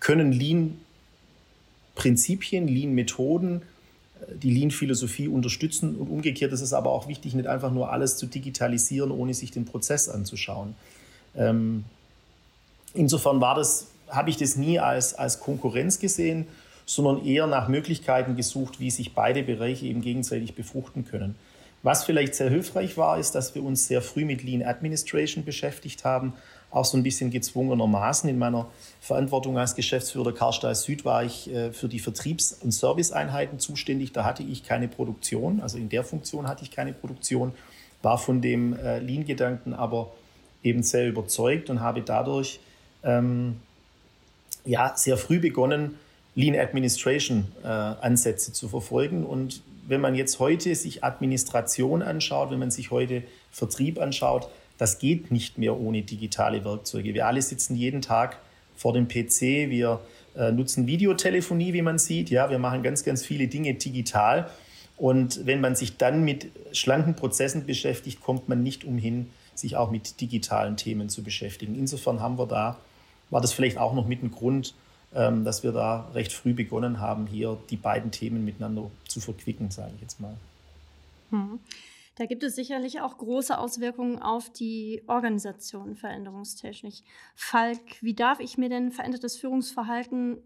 können 0.00 0.32
Lean-Prinzipien, 0.32 2.66
Lean-Methoden, 2.66 3.60
äh, 3.60 3.62
die 4.42 4.52
Lean-Philosophie 4.52 5.28
unterstützen 5.28 5.96
und 5.96 6.08
umgekehrt 6.08 6.52
ist 6.52 6.62
es 6.62 6.72
aber 6.72 6.90
auch 6.90 7.08
wichtig, 7.08 7.34
nicht 7.34 7.46
einfach 7.46 7.72
nur 7.72 7.92
alles 7.92 8.16
zu 8.16 8.24
digitalisieren, 8.24 9.10
ohne 9.10 9.34
sich 9.34 9.50
den 9.50 9.66
Prozess 9.66 10.08
anzuschauen. 10.08 10.74
Ähm, 11.36 11.84
insofern 12.94 13.42
war 13.42 13.54
das, 13.54 13.88
habe 14.08 14.30
ich 14.30 14.38
das 14.38 14.56
nie 14.56 14.78
als, 14.78 15.12
als 15.14 15.40
Konkurrenz 15.40 15.98
gesehen, 15.98 16.46
sondern 16.86 17.24
eher 17.24 17.46
nach 17.46 17.68
Möglichkeiten 17.68 18.36
gesucht, 18.36 18.80
wie 18.80 18.90
sich 18.90 19.14
beide 19.14 19.42
Bereiche 19.42 19.86
eben 19.86 20.00
gegenseitig 20.00 20.54
befruchten 20.54 21.04
können. 21.04 21.34
Was 21.82 22.04
vielleicht 22.04 22.34
sehr 22.34 22.50
hilfreich 22.50 22.96
war, 22.96 23.18
ist, 23.18 23.34
dass 23.34 23.54
wir 23.54 23.64
uns 23.64 23.86
sehr 23.86 24.02
früh 24.02 24.24
mit 24.24 24.42
Lean 24.42 24.62
Administration 24.62 25.44
beschäftigt 25.44 26.04
haben, 26.04 26.34
auch 26.70 26.84
so 26.84 26.96
ein 26.96 27.02
bisschen 27.02 27.30
gezwungenermaßen. 27.30 28.28
In 28.28 28.38
meiner 28.38 28.66
Verantwortung 29.00 29.58
als 29.58 29.74
Geschäftsführer 29.74 30.32
Karstahl 30.32 30.74
Süd 30.74 31.04
war 31.04 31.24
ich 31.24 31.52
äh, 31.52 31.72
für 31.72 31.88
die 31.88 31.98
Vertriebs- 31.98 32.52
und 32.62 32.72
Serviceeinheiten 32.72 33.58
zuständig. 33.58 34.12
Da 34.12 34.24
hatte 34.24 34.42
ich 34.42 34.62
keine 34.62 34.88
Produktion, 34.88 35.60
also 35.60 35.78
in 35.78 35.88
der 35.88 36.04
Funktion 36.04 36.46
hatte 36.46 36.64
ich 36.64 36.70
keine 36.70 36.92
Produktion, 36.92 37.52
war 38.02 38.18
von 38.18 38.40
dem 38.40 38.76
äh, 38.76 38.98
Lean-Gedanken 38.98 39.72
aber 39.72 40.12
eben 40.62 40.82
sehr 40.82 41.08
überzeugt 41.08 41.70
und 41.70 41.80
habe 41.80 42.02
dadurch 42.02 42.60
ähm, 43.02 43.56
ja, 44.64 44.92
sehr 44.96 45.16
früh 45.16 45.40
begonnen, 45.40 45.98
Lean 46.40 46.58
Administration 46.58 47.48
äh, 47.62 47.66
Ansätze 47.66 48.52
zu 48.52 48.68
verfolgen. 48.68 49.24
Und 49.24 49.62
wenn 49.86 50.00
man 50.00 50.14
jetzt 50.14 50.38
heute 50.38 50.74
sich 50.74 51.04
Administration 51.04 52.02
anschaut, 52.02 52.50
wenn 52.50 52.58
man 52.58 52.70
sich 52.70 52.90
heute 52.90 53.22
Vertrieb 53.50 54.00
anschaut, 54.00 54.48
das 54.78 54.98
geht 54.98 55.30
nicht 55.30 55.58
mehr 55.58 55.78
ohne 55.78 56.02
digitale 56.02 56.64
Werkzeuge. 56.64 57.12
Wir 57.12 57.26
alle 57.26 57.42
sitzen 57.42 57.76
jeden 57.76 58.00
Tag 58.00 58.38
vor 58.76 58.94
dem 58.94 59.08
PC, 59.08 59.68
wir 59.68 60.00
äh, 60.34 60.52
nutzen 60.52 60.86
Videotelefonie, 60.86 61.74
wie 61.74 61.82
man 61.82 61.98
sieht. 61.98 62.30
Ja, 62.30 62.48
wir 62.48 62.58
machen 62.58 62.82
ganz, 62.82 63.04
ganz 63.04 63.22
viele 63.22 63.46
Dinge 63.48 63.74
digital. 63.74 64.48
Und 64.96 65.44
wenn 65.44 65.60
man 65.60 65.76
sich 65.76 65.98
dann 65.98 66.24
mit 66.24 66.50
schlanken 66.72 67.14
Prozessen 67.14 67.66
beschäftigt, 67.66 68.22
kommt 68.22 68.48
man 68.48 68.62
nicht 68.62 68.84
umhin, 68.84 69.30
sich 69.54 69.76
auch 69.76 69.90
mit 69.90 70.20
digitalen 70.20 70.78
Themen 70.78 71.10
zu 71.10 71.22
beschäftigen. 71.22 71.74
Insofern 71.74 72.20
haben 72.20 72.38
wir 72.38 72.46
da, 72.46 72.78
war 73.28 73.42
das 73.42 73.52
vielleicht 73.52 73.76
auch 73.76 73.92
noch 73.92 74.06
mit 74.06 74.22
ein 74.22 74.30
Grund, 74.30 74.74
dass 75.12 75.64
wir 75.64 75.72
da 75.72 76.08
recht 76.14 76.32
früh 76.32 76.54
begonnen 76.54 77.00
haben, 77.00 77.26
hier 77.26 77.58
die 77.68 77.76
beiden 77.76 78.12
Themen 78.12 78.44
miteinander 78.44 78.90
zu 79.08 79.20
verquicken, 79.20 79.70
sage 79.70 79.92
ich 79.96 80.02
jetzt 80.02 80.20
mal. 80.20 80.36
Hm. 81.30 81.58
Da 82.16 82.26
gibt 82.26 82.42
es 82.42 82.54
sicherlich 82.54 83.00
auch 83.00 83.16
große 83.16 83.56
Auswirkungen 83.56 84.18
auf 84.18 84.50
die 84.50 85.02
Organisation 85.06 85.96
veränderungstechnisch. 85.96 87.00
Falk, 87.34 87.80
wie 88.02 88.14
darf 88.14 88.40
ich 88.40 88.58
mir 88.58 88.68
denn 88.68 88.92
verändertes 88.92 89.38
Führungsverhalten 89.38 90.36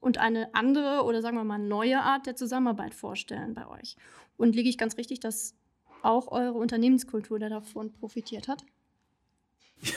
und 0.00 0.18
eine 0.18 0.52
andere 0.54 1.04
oder 1.04 1.22
sagen 1.22 1.36
wir 1.36 1.44
mal 1.44 1.58
neue 1.58 2.00
Art 2.00 2.26
der 2.26 2.34
Zusammenarbeit 2.34 2.92
vorstellen 2.92 3.54
bei 3.54 3.68
euch? 3.68 3.96
Und 4.36 4.56
liege 4.56 4.68
ich 4.68 4.78
ganz 4.78 4.96
richtig, 4.96 5.20
dass 5.20 5.54
auch 6.02 6.32
eure 6.32 6.58
Unternehmenskultur 6.58 7.38
davon 7.38 7.92
profitiert 7.92 8.48
hat? 8.48 8.64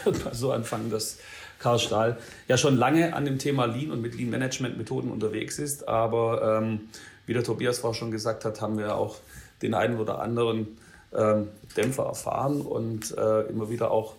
Würde 0.06 0.20
mal 0.26 0.34
so 0.34 0.52
anfangen, 0.52 0.90
dass 0.90 1.20
Karl 1.60 1.80
Stahl 1.80 2.18
ja 2.48 2.58
schon 2.58 2.78
lange 2.78 3.16
an 3.16 3.26
dem 3.26 3.40
Thema 3.40 3.66
Lean 3.66 3.92
und 3.92 4.02
mit 4.02 4.16
Lean 4.16 4.30
Management 4.30 4.78
Methoden 4.78 5.12
unterwegs 5.12 5.60
ist. 5.60 5.88
Aber 5.88 6.60
ähm, 6.62 6.82
wie 7.26 7.34
der 7.34 7.44
Tobias 7.44 7.80
vorher 7.80 7.98
schon 7.98 8.12
gesagt 8.12 8.46
hat, 8.46 8.62
haben 8.62 8.78
wir 8.78 8.96
auch 8.96 9.18
den 9.62 9.74
einen 9.74 10.00
oder 10.00 10.20
anderen 10.20 10.78
ähm, 11.14 11.48
Dämpfer 11.76 12.04
erfahren. 12.04 12.62
Und 12.62 13.18
äh, 13.18 13.42
immer 13.44 13.70
wieder 13.70 13.92
auch, 13.92 14.16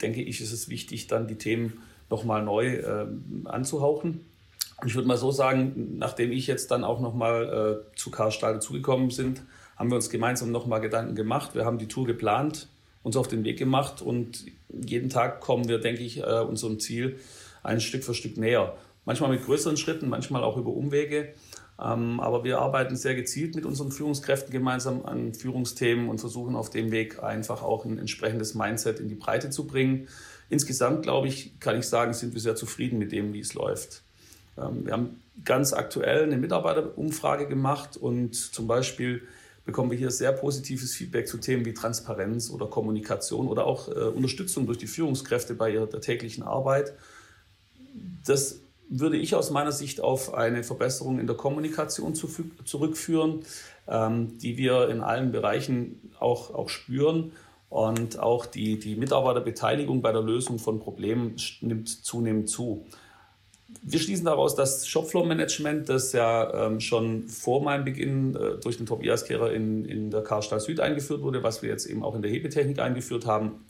denke 0.00 0.22
ich, 0.22 0.40
ist 0.40 0.52
es 0.52 0.68
wichtig, 0.68 1.06
dann 1.06 1.26
die 1.26 1.36
Themen 1.36 1.82
nochmal 2.10 2.42
neu 2.42 2.76
äh, 2.76 3.06
anzuhauchen. 3.44 4.24
Ich 4.84 4.94
würde 4.94 5.08
mal 5.08 5.16
so 5.16 5.30
sagen, 5.30 5.96
nachdem 5.98 6.32
ich 6.32 6.46
jetzt 6.46 6.70
dann 6.70 6.84
auch 6.84 7.00
nochmal 7.00 7.82
äh, 7.92 7.96
zu 7.96 8.10
Karl 8.10 8.30
Stahl 8.30 8.60
zugekommen 8.60 9.10
sind, 9.10 9.42
haben 9.76 9.90
wir 9.90 9.96
uns 9.96 10.10
gemeinsam 10.10 10.52
nochmal 10.52 10.80
Gedanken 10.80 11.14
gemacht. 11.14 11.54
Wir 11.54 11.64
haben 11.64 11.78
die 11.78 11.88
Tour 11.88 12.06
geplant, 12.06 12.68
uns 13.06 13.16
auf 13.16 13.28
den 13.28 13.44
Weg 13.44 13.56
gemacht 13.56 14.02
und 14.02 14.46
jeden 14.68 15.10
Tag 15.10 15.40
kommen 15.40 15.68
wir, 15.68 15.78
denke 15.78 16.02
ich, 16.02 16.18
äh, 16.18 16.40
unserem 16.40 16.80
Ziel 16.80 17.20
ein 17.62 17.80
Stück 17.80 18.02
für 18.02 18.14
Stück 18.14 18.36
näher. 18.36 18.76
Manchmal 19.04 19.30
mit 19.30 19.44
größeren 19.44 19.76
Schritten, 19.76 20.08
manchmal 20.08 20.42
auch 20.42 20.56
über 20.56 20.70
Umwege. 20.70 21.28
Ähm, 21.80 22.18
aber 22.18 22.42
wir 22.42 22.58
arbeiten 22.58 22.96
sehr 22.96 23.14
gezielt 23.14 23.54
mit 23.54 23.64
unseren 23.64 23.92
Führungskräften 23.92 24.50
gemeinsam 24.50 25.06
an 25.06 25.34
Führungsthemen 25.34 26.08
und 26.08 26.18
versuchen 26.18 26.56
auf 26.56 26.68
dem 26.68 26.90
Weg 26.90 27.22
einfach 27.22 27.62
auch 27.62 27.84
ein 27.84 27.96
entsprechendes 28.00 28.56
Mindset 28.56 28.98
in 28.98 29.08
die 29.08 29.14
Breite 29.14 29.50
zu 29.50 29.68
bringen. 29.68 30.08
Insgesamt, 30.50 31.04
glaube 31.04 31.28
ich, 31.28 31.60
kann 31.60 31.78
ich 31.78 31.86
sagen, 31.86 32.12
sind 32.12 32.34
wir 32.34 32.40
sehr 32.40 32.56
zufrieden 32.56 32.98
mit 32.98 33.12
dem, 33.12 33.32
wie 33.32 33.40
es 33.40 33.54
läuft. 33.54 34.02
Ähm, 34.58 34.84
wir 34.84 34.94
haben 34.94 35.20
ganz 35.44 35.72
aktuell 35.72 36.24
eine 36.24 36.38
Mitarbeiterumfrage 36.38 37.46
gemacht 37.46 37.96
und 37.96 38.34
zum 38.34 38.66
Beispiel 38.66 39.22
bekommen 39.66 39.90
wir 39.90 39.98
hier 39.98 40.10
sehr 40.10 40.32
positives 40.32 40.94
Feedback 40.94 41.28
zu 41.28 41.38
Themen 41.38 41.64
wie 41.66 41.74
Transparenz 41.74 42.50
oder 42.50 42.66
Kommunikation 42.66 43.48
oder 43.48 43.66
auch 43.66 43.88
äh, 43.88 43.92
Unterstützung 43.92 44.64
durch 44.66 44.78
die 44.78 44.86
Führungskräfte 44.86 45.54
bei 45.54 45.72
ihrer 45.72 45.90
täglichen 46.00 46.44
Arbeit. 46.44 46.94
Das 48.24 48.60
würde 48.88 49.16
ich 49.16 49.34
aus 49.34 49.50
meiner 49.50 49.72
Sicht 49.72 50.00
auf 50.00 50.32
eine 50.32 50.62
Verbesserung 50.62 51.18
in 51.18 51.26
der 51.26 51.36
Kommunikation 51.36 52.14
zu, 52.14 52.28
zurückführen, 52.64 53.40
ähm, 53.88 54.38
die 54.38 54.56
wir 54.56 54.88
in 54.88 55.00
allen 55.00 55.32
Bereichen 55.32 56.12
auch, 56.20 56.54
auch 56.54 56.68
spüren. 56.68 57.32
Und 57.68 58.20
auch 58.20 58.46
die, 58.46 58.78
die 58.78 58.94
Mitarbeiterbeteiligung 58.94 60.00
bei 60.00 60.12
der 60.12 60.22
Lösung 60.22 60.60
von 60.60 60.78
Problemen 60.78 61.34
nimmt 61.60 61.88
zunehmend 61.88 62.48
zu. 62.48 62.86
Wir 63.82 63.98
schließen 63.98 64.24
daraus, 64.24 64.54
dass 64.54 64.86
Shopfloor-Management, 64.86 65.88
das 65.88 66.12
ja 66.12 66.66
ähm, 66.66 66.80
schon 66.80 67.28
vor 67.28 67.62
meinem 67.62 67.84
Beginn 67.84 68.36
äh, 68.36 68.58
durch 68.62 68.76
den 68.76 68.86
Tobias 68.86 69.24
Kehrer 69.24 69.52
in, 69.52 69.84
in 69.84 70.10
der 70.10 70.22
Karstadt 70.22 70.62
Süd 70.62 70.80
eingeführt 70.80 71.22
wurde, 71.22 71.42
was 71.42 71.62
wir 71.62 71.70
jetzt 71.70 71.86
eben 71.86 72.04
auch 72.04 72.14
in 72.14 72.22
der 72.22 72.30
Hebetechnik 72.30 72.78
eingeführt 72.78 73.26
haben, 73.26 73.64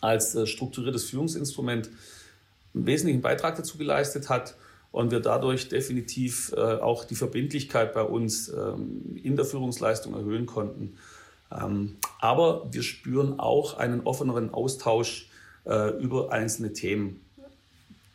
als 0.00 0.34
äh, 0.34 0.46
strukturiertes 0.46 1.10
Führungsinstrument 1.10 1.90
einen 2.74 2.86
wesentlichen 2.86 3.20
Beitrag 3.20 3.56
dazu 3.56 3.78
geleistet 3.78 4.28
hat 4.28 4.54
und 4.92 5.10
wir 5.10 5.20
dadurch 5.20 5.68
definitiv 5.68 6.52
äh, 6.56 6.60
auch 6.60 7.04
die 7.04 7.14
Verbindlichkeit 7.14 7.94
bei 7.94 8.02
uns 8.02 8.48
ähm, 8.48 9.18
in 9.22 9.36
der 9.36 9.44
Führungsleistung 9.44 10.14
erhöhen 10.14 10.46
konnten. 10.46 10.96
Ähm, 11.50 11.96
aber 12.20 12.68
wir 12.70 12.82
spüren 12.82 13.40
auch 13.40 13.76
einen 13.76 14.02
offeneren 14.02 14.52
Austausch 14.52 15.28
äh, 15.64 15.90
über 15.98 16.30
einzelne 16.32 16.72
Themen. 16.72 17.20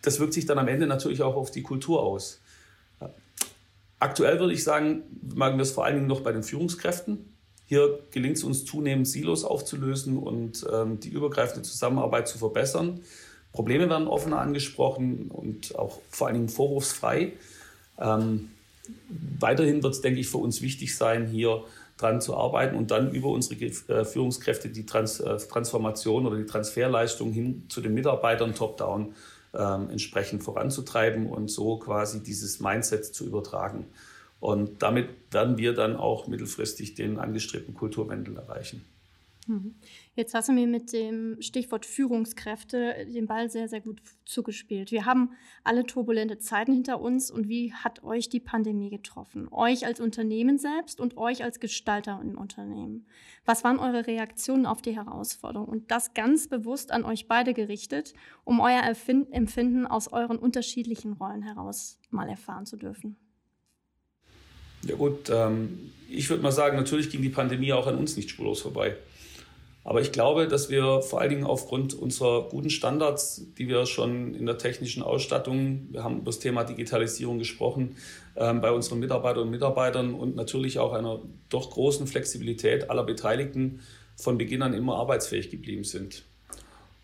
Das 0.01 0.20
wirkt 0.20 0.34
sich 0.34 0.46
dann 0.46 0.60
am 0.60 0.68
Ende 0.68 0.88
natürlich 0.88 1.22
auch 1.22 1.36
auf 1.36 1.51
die 1.51 1.63
Kultur 1.63 2.01
aus. 2.01 2.39
Aktuell 4.00 4.39
würde 4.39 4.54
ich 4.54 4.63
sagen, 4.63 5.04
merken 5.36 5.58
wir 5.58 5.63
es 5.63 5.72
vor 5.72 5.86
allen 5.86 5.96
Dingen 5.96 6.08
noch 6.08 6.22
bei 6.22 6.32
den 6.32 6.44
Führungskräften. 6.44 7.34
Hier 7.66 8.00
gelingt 8.12 8.38
es 8.38 8.44
uns 8.44 8.63
zunehmend, 8.63 9.08
Silos 9.08 9.44
aufzulösen 9.44 10.18
und 10.18 10.66
ähm, 10.72 11.00
die 11.00 11.10
übergreifende 11.10 11.63
Zusammenarbeit 11.63 12.27
zu 12.27 12.38
verbessern. 12.38 13.01
Probleme 13.51 13.89
werden 13.89 14.08
offener 14.08 14.39
angesprochen 14.39 15.30
und 15.30 15.75
auch 15.77 16.00
vor 16.10 16.27
allen 16.27 16.36
Dingen 16.36 16.50
vorwurfsfrei. 16.50 17.34
Ähm, 18.00 18.51
weiterhin 19.39 19.82
wird 19.82 19.96
es, 19.96 20.01
denke 20.01 20.20
ich, 20.20 20.30
für 20.30 20.38
uns 20.38 20.62
wichtig 20.62 20.96
sein, 20.96 21.27
hier 21.27 21.63
dran 21.98 22.22
zu 22.22 22.38
arbeiten 22.38 22.75
und 22.75 22.92
dann 22.92 23.12
über 23.12 23.30
unsere 23.30 23.60
äh, 23.66 24.06
Führungskräfte 24.06 24.70
die 24.70 24.86
Trans 24.86 25.20
äh, 25.20 25.38
Transformation 25.38 26.27
oder 26.27 26.38
die 26.38 26.46
Transferleistung 26.46 27.32
hin 27.32 27.63
zu 27.68 27.82
den 27.82 27.96
Mitarbeitern 27.96 28.54
top-down 28.54 29.16
ähm, 29.54 29.89
entsprechend 29.89 30.44
voranzutreiben 30.44 31.27
und 31.27 31.50
so 31.50 31.77
quasi 31.77 32.24
dieses 32.24 32.60
Mindset 32.60 33.06
zu 33.06 33.25
übertragen. 33.25 33.88
Und 34.39 34.84
damit 34.84 35.10
werden 35.32 35.58
wir 35.58 35.74
dann 35.74 35.96
auch 35.96 36.27
mittelfristig 36.27 36.96
den 36.96 37.18
angestrebten 37.20 37.74
Kulturwandel 37.74 38.38
erreichen. 38.38 38.86
Mhm. 39.48 39.75
Jetzt 40.13 40.34
hast 40.34 40.50
du 40.50 40.54
mir 40.54 40.68
mit 40.68 40.92
dem 40.92 41.42
Stichwort 41.42 41.86
Führungskräfte 41.86 43.08
den 43.08 43.27
Ball 43.27 43.50
sehr, 43.50 43.70
sehr 43.70 43.80
gut 43.80 44.01
zugespielt. 44.25 44.92
Wir 44.92 45.06
haben 45.06 45.32
alle 45.63 45.86
turbulente 45.86 46.38
Zeiten 46.38 46.74
hinter 46.74 47.00
uns 47.00 47.32
und 47.32 47.48
wie 47.48 47.74
hat 47.74 48.04
euch 48.04 48.27
die 48.27 48.42
Pandemie 48.42 48.89
getroffen? 48.89 49.48
Euch 49.51 49.86
als 49.86 50.01
Unternehmen 50.01 50.58
selbst 50.58 51.00
und 51.00 51.16
euch 51.16 51.44
als 51.44 51.62
Gestalter 51.62 52.20
im 52.22 52.38
Unternehmen. 52.38 53.08
Was 53.46 53.63
waren 53.63 53.80
eure 53.80 54.06
Reaktionen 54.06 54.66
auf 54.66 54.82
die 54.82 54.96
Herausforderung? 54.96 55.68
Und 55.68 55.92
das 55.92 56.13
ganz 56.13 56.50
bewusst 56.50 56.92
an 56.92 57.06
euch 57.06 57.27
beide 57.27 57.54
gerichtet, 57.54 58.13
um 58.44 58.60
euer 58.60 58.82
Empfinden 58.84 59.88
aus 59.88 60.12
euren 60.12 60.38
unterschiedlichen 60.38 61.13
Rollen 61.13 61.42
heraus 61.42 62.00
mal 62.10 62.27
erfahren 62.27 62.66
zu 62.66 62.75
dürfen. 62.75 63.16
Ja 64.84 64.96
gut, 64.96 65.30
ähm, 65.30 65.92
ich 66.10 66.30
würde 66.30 66.44
mal 66.44 66.51
sagen, 66.51 66.77
natürlich 66.77 67.10
ging 67.10 67.22
die 67.22 67.30
Pandemie 67.30 67.74
auch 67.74 67.88
an 67.88 67.98
uns 67.98 68.16
nicht 68.16 68.30
spurlos 68.30 68.62
vorbei. 68.62 68.96
Aber 69.88 70.01
ich 70.01 70.12
glaube, 70.12 70.50
dass 70.50 70.70
wir 70.70 71.01
vor 71.01 71.22
allen 71.22 71.29
Dingen 71.29 71.46
aufgrund 71.46 71.94
unserer 71.94 72.50
guten 72.50 72.70
Standards, 72.70 73.46
die 73.58 73.70
wir 73.70 73.86
schon 73.86 74.36
in 74.36 74.46
der 74.46 74.58
technischen 74.58 75.01
Ausstattung, 75.01 75.88
wir 75.91 76.03
haben 76.03 76.17
über 76.17 76.25
das 76.25 76.39
Thema 76.39 76.65
Digitalisierung 76.65 77.39
gesprochen, 77.39 77.96
ähm, 78.36 78.60
bei 78.60 78.70
unseren 78.70 79.00
Mitarbeiterinnen 79.00 79.48
und 79.48 79.51
Mitarbeitern 79.51 80.13
und 80.13 80.36
natürlich 80.36 80.77
auch 80.77 80.91
einer 80.91 81.22
doch 81.48 81.70
großen 81.70 82.06
Flexibilität 82.06 82.89
aller 82.89 83.06
Beteiligten 83.06 83.79
von 84.17 84.38
Beginn 84.38 84.62
an 84.62 84.74
immer 84.74 84.98
arbeitsfähig 84.98 85.51
geblieben 85.51 85.86
sind. 85.86 86.25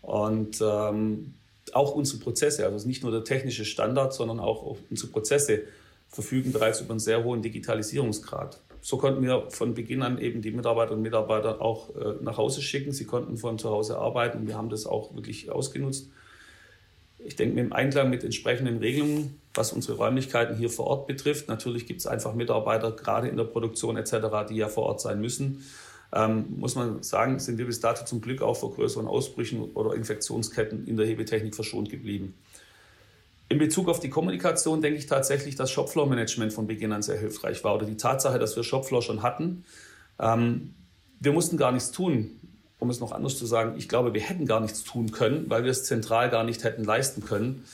Und 0.02 0.60
ähm, 0.60 1.32
auch 1.72 1.94
unsere 1.94 2.18
Prozesse, 2.18 2.66
also 2.66 2.86
nicht 2.86 3.02
nur 3.02 3.12
der 3.12 3.24
technische 3.24 3.64
Standard, 3.64 4.12
sondern 4.12 4.40
auch 4.40 4.76
unsere 4.90 5.10
Prozesse 5.10 5.62
verfügen 6.10 6.52
bereits 6.52 6.82
über 6.82 6.90
einen 6.90 7.00
sehr 7.00 7.24
hohen 7.24 7.40
Digitalisierungsgrad 7.40 8.60
so 8.86 8.98
konnten 8.98 9.22
wir 9.22 9.46
von 9.48 9.72
Beginn 9.72 10.02
an 10.02 10.18
eben 10.18 10.42
die 10.42 10.50
Mitarbeiterinnen 10.50 10.98
und 10.98 11.04
Mitarbeiter 11.04 11.62
auch 11.62 11.96
äh, 11.96 12.16
nach 12.20 12.36
Hause 12.36 12.60
schicken. 12.60 12.92
Sie 12.92 13.06
konnten 13.06 13.38
von 13.38 13.58
zu 13.58 13.70
Hause 13.70 13.96
arbeiten 13.96 14.40
und 14.40 14.46
wir 14.46 14.58
haben 14.58 14.68
das 14.68 14.84
auch 14.84 15.14
wirklich 15.14 15.50
ausgenutzt. 15.50 16.10
ich 17.18 17.34
denke, 17.34 17.58
im 17.58 17.72
Einklang 17.72 18.10
mit 18.10 18.24
entsprechenden 18.24 18.76
Regelungen, 18.80 19.40
was 19.54 19.72
unsere 19.72 19.96
Räumlichkeiten 19.96 20.54
hier 20.54 20.68
vor 20.68 20.86
Ort 20.88 21.06
betrifft. 21.06 21.48
Natürlich 21.48 21.86
gibt 21.86 22.00
es 22.00 22.06
einfach 22.06 22.34
Mitarbeiter, 22.34 22.92
gerade 22.92 23.28
in 23.28 23.38
der 23.38 23.44
Produktion 23.44 23.96
etc., 23.96 24.16
die 24.50 24.56
ja 24.56 24.68
vor 24.68 24.84
Ort 24.84 25.00
sein 25.00 25.18
müssen. 25.18 25.64
Ähm, 26.12 26.44
muss 26.58 26.74
man 26.74 27.02
sagen, 27.02 27.38
sind 27.38 27.56
wir 27.56 27.64
bis 27.64 27.80
dato 27.80 28.04
zum 28.04 28.20
Glück 28.20 28.42
auch 28.42 28.54
vor 28.58 28.74
größeren 28.74 29.06
Ausbrüchen 29.06 29.62
oder 29.72 29.94
Infektionsketten 29.94 30.86
in 30.86 30.98
der 30.98 31.06
Hebetechnik 31.06 31.54
verschont 31.54 31.88
geblieben. 31.88 32.34
In 33.48 33.58
Bezug 33.58 33.88
auf 33.88 34.00
die 34.00 34.08
Kommunikation 34.08 34.80
denke 34.80 34.98
ich 34.98 35.06
tatsächlich, 35.06 35.54
dass 35.54 35.70
Shopfloor-Management 35.70 36.52
von 36.52 36.66
Beginn 36.66 36.92
an 36.92 37.02
sehr 37.02 37.18
hilfreich 37.18 37.62
war 37.62 37.74
oder 37.74 37.86
die 37.86 37.96
Tatsache, 37.96 38.38
dass 38.38 38.56
wir 38.56 38.64
Shopfloor 38.64 39.02
schon 39.02 39.22
hatten. 39.22 39.64
Ähm, 40.18 40.74
wir 41.20 41.32
mussten 41.32 41.56
gar 41.56 41.72
nichts 41.72 41.90
tun, 41.90 42.40
um 42.78 42.90
es 42.90 43.00
noch 43.00 43.12
anders 43.12 43.38
zu 43.38 43.46
sagen. 43.46 43.74
Ich 43.76 43.88
glaube, 43.88 44.14
wir 44.14 44.22
hätten 44.22 44.46
gar 44.46 44.60
nichts 44.60 44.82
tun 44.82 45.12
können, 45.12 45.48
weil 45.50 45.64
wir 45.64 45.70
es 45.70 45.84
zentral 45.84 46.30
gar 46.30 46.44
nicht 46.44 46.64
hätten 46.64 46.84
leisten 46.84 47.24
können. 47.24 47.64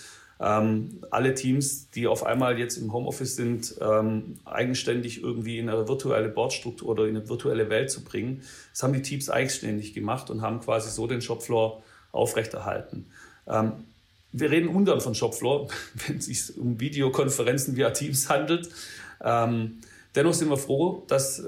Ähm, 0.40 1.02
alle 1.10 1.34
Teams, 1.34 1.90
die 1.90 2.06
auf 2.06 2.24
einmal 2.24 2.58
jetzt 2.58 2.78
im 2.78 2.92
Homeoffice 2.92 3.36
sind, 3.36 3.74
ähm, 3.80 4.38
eigenständig 4.46 5.22
irgendwie 5.22 5.58
in 5.58 5.68
eine 5.68 5.86
virtuelle 5.86 6.30
Bordstruktur 6.30 6.88
oder 6.88 7.04
in 7.04 7.16
eine 7.16 7.28
virtuelle 7.28 7.68
Welt 7.68 7.90
zu 7.90 8.02
bringen, 8.02 8.42
das 8.72 8.82
haben 8.82 8.94
die 8.94 9.02
Teams 9.02 9.28
eigenständig 9.28 9.92
gemacht 9.92 10.30
und 10.30 10.40
haben 10.40 10.60
quasi 10.60 10.90
so 10.90 11.06
den 11.06 11.20
Shopfloor 11.20 11.82
aufrechterhalten. 12.10 13.06
Ähm, 13.46 13.72
wir 14.32 14.50
reden 14.50 14.68
ungern 14.68 15.00
von 15.00 15.14
Shopfloor, 15.14 15.68
wenn 16.06 16.18
es 16.18 16.26
sich 16.26 16.56
um 16.56 16.80
Videokonferenzen 16.80 17.76
via 17.76 17.90
Teams 17.90 18.28
handelt. 18.28 18.68
Ähm, 19.22 19.80
dennoch 20.14 20.34
sind 20.34 20.48
wir 20.48 20.56
froh, 20.56 21.04
dass 21.08 21.42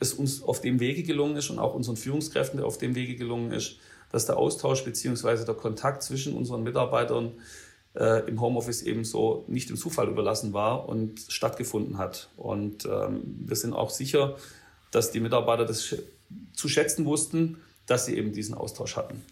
es 0.00 0.14
uns 0.14 0.42
auf 0.42 0.60
dem 0.60 0.80
Wege 0.80 1.02
gelungen 1.02 1.36
ist 1.36 1.50
und 1.50 1.58
auch 1.58 1.74
unseren 1.74 1.96
Führungskräften 1.96 2.60
auf 2.60 2.78
dem 2.78 2.94
Wege 2.94 3.16
gelungen 3.16 3.52
ist, 3.52 3.76
dass 4.12 4.26
der 4.26 4.36
Austausch 4.36 4.84
bzw. 4.84 5.44
der 5.44 5.54
Kontakt 5.54 6.02
zwischen 6.02 6.34
unseren 6.34 6.62
Mitarbeitern 6.62 7.32
äh, 7.94 8.28
im 8.28 8.40
Homeoffice 8.40 8.82
ebenso 8.82 9.44
nicht 9.48 9.68
dem 9.68 9.76
Zufall 9.76 10.08
überlassen 10.08 10.52
war 10.52 10.88
und 10.88 11.20
stattgefunden 11.28 11.98
hat. 11.98 12.28
Und 12.36 12.84
ähm, 12.84 13.22
wir 13.46 13.56
sind 13.56 13.72
auch 13.72 13.90
sicher, 13.90 14.36
dass 14.90 15.10
die 15.10 15.20
Mitarbeiter 15.20 15.64
das 15.64 15.94
zu 16.52 16.68
schätzen 16.68 17.04
wussten, 17.06 17.58
dass 17.86 18.06
sie 18.06 18.16
eben 18.16 18.32
diesen 18.32 18.54
Austausch 18.54 18.96
hatten. 18.96 19.22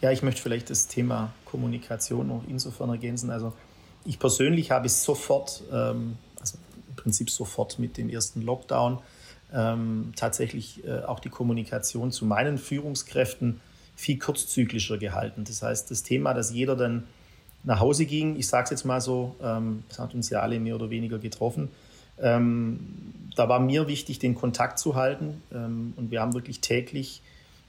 Ja, 0.00 0.10
ich 0.10 0.22
möchte 0.22 0.40
vielleicht 0.40 0.70
das 0.70 0.88
Thema 0.88 1.32
Kommunikation 1.44 2.28
noch 2.28 2.42
insofern 2.48 2.88
ergänzen. 2.88 3.30
Also 3.30 3.52
ich 4.04 4.18
persönlich 4.18 4.70
habe 4.70 4.86
es 4.86 5.04
sofort, 5.04 5.62
ähm, 5.70 6.16
also 6.40 6.56
im 6.88 6.96
Prinzip 6.96 7.28
sofort 7.28 7.78
mit 7.78 7.98
dem 7.98 8.08
ersten 8.08 8.40
Lockdown, 8.40 8.98
ähm, 9.52 10.12
tatsächlich 10.16 10.84
äh, 10.86 11.00
auch 11.00 11.20
die 11.20 11.28
Kommunikation 11.28 12.12
zu 12.12 12.24
meinen 12.24 12.56
Führungskräften 12.56 13.60
viel 13.94 14.18
kurzzyklischer 14.18 14.96
gehalten. 14.96 15.44
Das 15.44 15.62
heißt, 15.62 15.90
das 15.90 16.02
Thema, 16.02 16.32
dass 16.32 16.52
jeder 16.52 16.76
dann 16.76 17.04
nach 17.62 17.80
Hause 17.80 18.06
ging, 18.06 18.36
ich 18.36 18.48
sage 18.48 18.64
es 18.64 18.70
jetzt 18.70 18.84
mal 18.84 19.02
so, 19.02 19.36
ähm, 19.42 19.84
das 19.90 19.98
hat 19.98 20.14
uns 20.14 20.30
ja 20.30 20.40
alle 20.40 20.58
mehr 20.60 20.76
oder 20.76 20.88
weniger 20.88 21.18
getroffen. 21.18 21.68
Ähm, 22.18 23.14
da 23.36 23.50
war 23.50 23.60
mir 23.60 23.86
wichtig, 23.86 24.18
den 24.18 24.34
Kontakt 24.34 24.78
zu 24.78 24.94
halten. 24.94 25.42
Ähm, 25.52 25.92
und 25.96 26.10
wir 26.10 26.22
haben 26.22 26.32
wirklich 26.32 26.60
täglich 26.60 27.20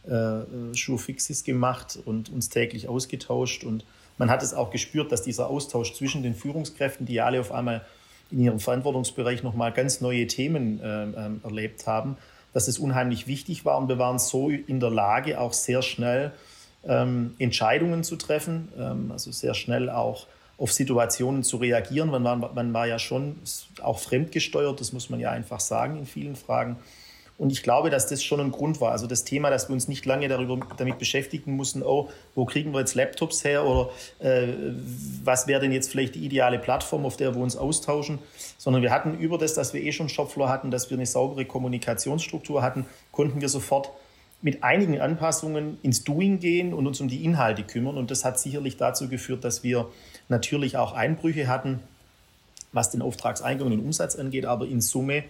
äh, 0.07 0.75
Schuhfixes 0.75 1.43
gemacht 1.43 1.99
und 2.05 2.29
uns 2.29 2.49
täglich 2.49 2.87
ausgetauscht. 2.87 3.63
Und 3.63 3.85
man 4.17 4.29
hat 4.29 4.43
es 4.43 4.53
auch 4.53 4.71
gespürt, 4.71 5.11
dass 5.11 5.21
dieser 5.21 5.47
Austausch 5.47 5.93
zwischen 5.93 6.23
den 6.23 6.35
Führungskräften, 6.35 7.05
die 7.05 7.21
alle 7.21 7.39
auf 7.39 7.51
einmal 7.51 7.85
in 8.31 8.39
ihrem 8.39 8.59
Verantwortungsbereich 8.59 9.43
nochmal 9.43 9.71
ganz 9.71 10.01
neue 10.01 10.25
Themen 10.27 10.79
äh, 10.79 11.45
erlebt 11.45 11.85
haben, 11.85 12.17
dass 12.53 12.67
es 12.67 12.79
unheimlich 12.79 13.27
wichtig 13.27 13.65
war. 13.65 13.77
Und 13.77 13.89
wir 13.89 13.97
waren 13.97 14.19
so 14.19 14.49
in 14.49 14.79
der 14.79 14.89
Lage, 14.89 15.39
auch 15.39 15.53
sehr 15.53 15.81
schnell 15.81 16.31
ähm, 16.87 17.35
Entscheidungen 17.39 18.03
zu 18.03 18.15
treffen, 18.15 18.69
ähm, 18.77 19.11
also 19.11 19.31
sehr 19.31 19.53
schnell 19.53 19.89
auch 19.89 20.27
auf 20.57 20.71
Situationen 20.71 21.43
zu 21.43 21.57
reagieren. 21.57 22.09
Man 22.09 22.23
war, 22.23 22.35
man 22.35 22.73
war 22.73 22.87
ja 22.87 22.99
schon 22.99 23.35
auch 23.81 23.99
fremdgesteuert, 23.99 24.79
das 24.79 24.93
muss 24.93 25.09
man 25.09 25.19
ja 25.19 25.31
einfach 25.31 25.59
sagen 25.59 25.97
in 25.97 26.05
vielen 26.05 26.35
Fragen. 26.35 26.77
Und 27.41 27.51
ich 27.51 27.63
glaube, 27.63 27.89
dass 27.89 28.05
das 28.05 28.23
schon 28.23 28.39
ein 28.39 28.51
Grund 28.51 28.81
war. 28.81 28.91
Also 28.91 29.07
das 29.07 29.23
Thema, 29.23 29.49
dass 29.49 29.67
wir 29.67 29.73
uns 29.73 29.87
nicht 29.87 30.05
lange 30.05 30.27
darüber, 30.27 30.59
damit 30.77 30.99
beschäftigen 30.99 31.55
mussten, 31.55 31.81
oh, 31.81 32.07
wo 32.35 32.45
kriegen 32.45 32.71
wir 32.71 32.81
jetzt 32.81 32.93
Laptops 32.93 33.43
her 33.43 33.65
oder 33.65 33.89
äh, 34.19 34.49
was 35.23 35.47
wäre 35.47 35.59
denn 35.59 35.71
jetzt 35.71 35.89
vielleicht 35.89 36.13
die 36.13 36.23
ideale 36.23 36.59
Plattform, 36.59 37.03
auf 37.03 37.17
der 37.17 37.33
wir 37.33 37.41
uns 37.41 37.57
austauschen, 37.57 38.19
sondern 38.59 38.83
wir 38.83 38.91
hatten 38.91 39.17
über 39.17 39.39
das, 39.39 39.55
dass 39.55 39.73
wir 39.73 39.81
eh 39.81 39.91
schon 39.91 40.07
Shopfloor 40.07 40.49
hatten, 40.49 40.69
dass 40.69 40.91
wir 40.91 40.97
eine 40.97 41.07
saubere 41.07 41.45
Kommunikationsstruktur 41.45 42.61
hatten, 42.61 42.85
konnten 43.11 43.41
wir 43.41 43.49
sofort 43.49 43.89
mit 44.43 44.63
einigen 44.63 45.01
Anpassungen 45.01 45.79
ins 45.81 46.03
Doing 46.03 46.37
gehen 46.37 46.75
und 46.75 46.85
uns 46.85 47.01
um 47.01 47.07
die 47.07 47.25
Inhalte 47.25 47.63
kümmern. 47.63 47.97
Und 47.97 48.11
das 48.11 48.23
hat 48.23 48.39
sicherlich 48.39 48.77
dazu 48.77 49.09
geführt, 49.09 49.43
dass 49.43 49.63
wir 49.63 49.87
natürlich 50.29 50.77
auch 50.77 50.93
Einbrüche 50.93 51.47
hatten, 51.47 51.79
was 52.71 52.91
den 52.91 53.01
Auftragseingang 53.01 53.65
und 53.65 53.71
den 53.71 53.83
Umsatz 53.83 54.15
angeht, 54.15 54.45
aber 54.45 54.67
in 54.67 54.79
Summe 54.79 55.23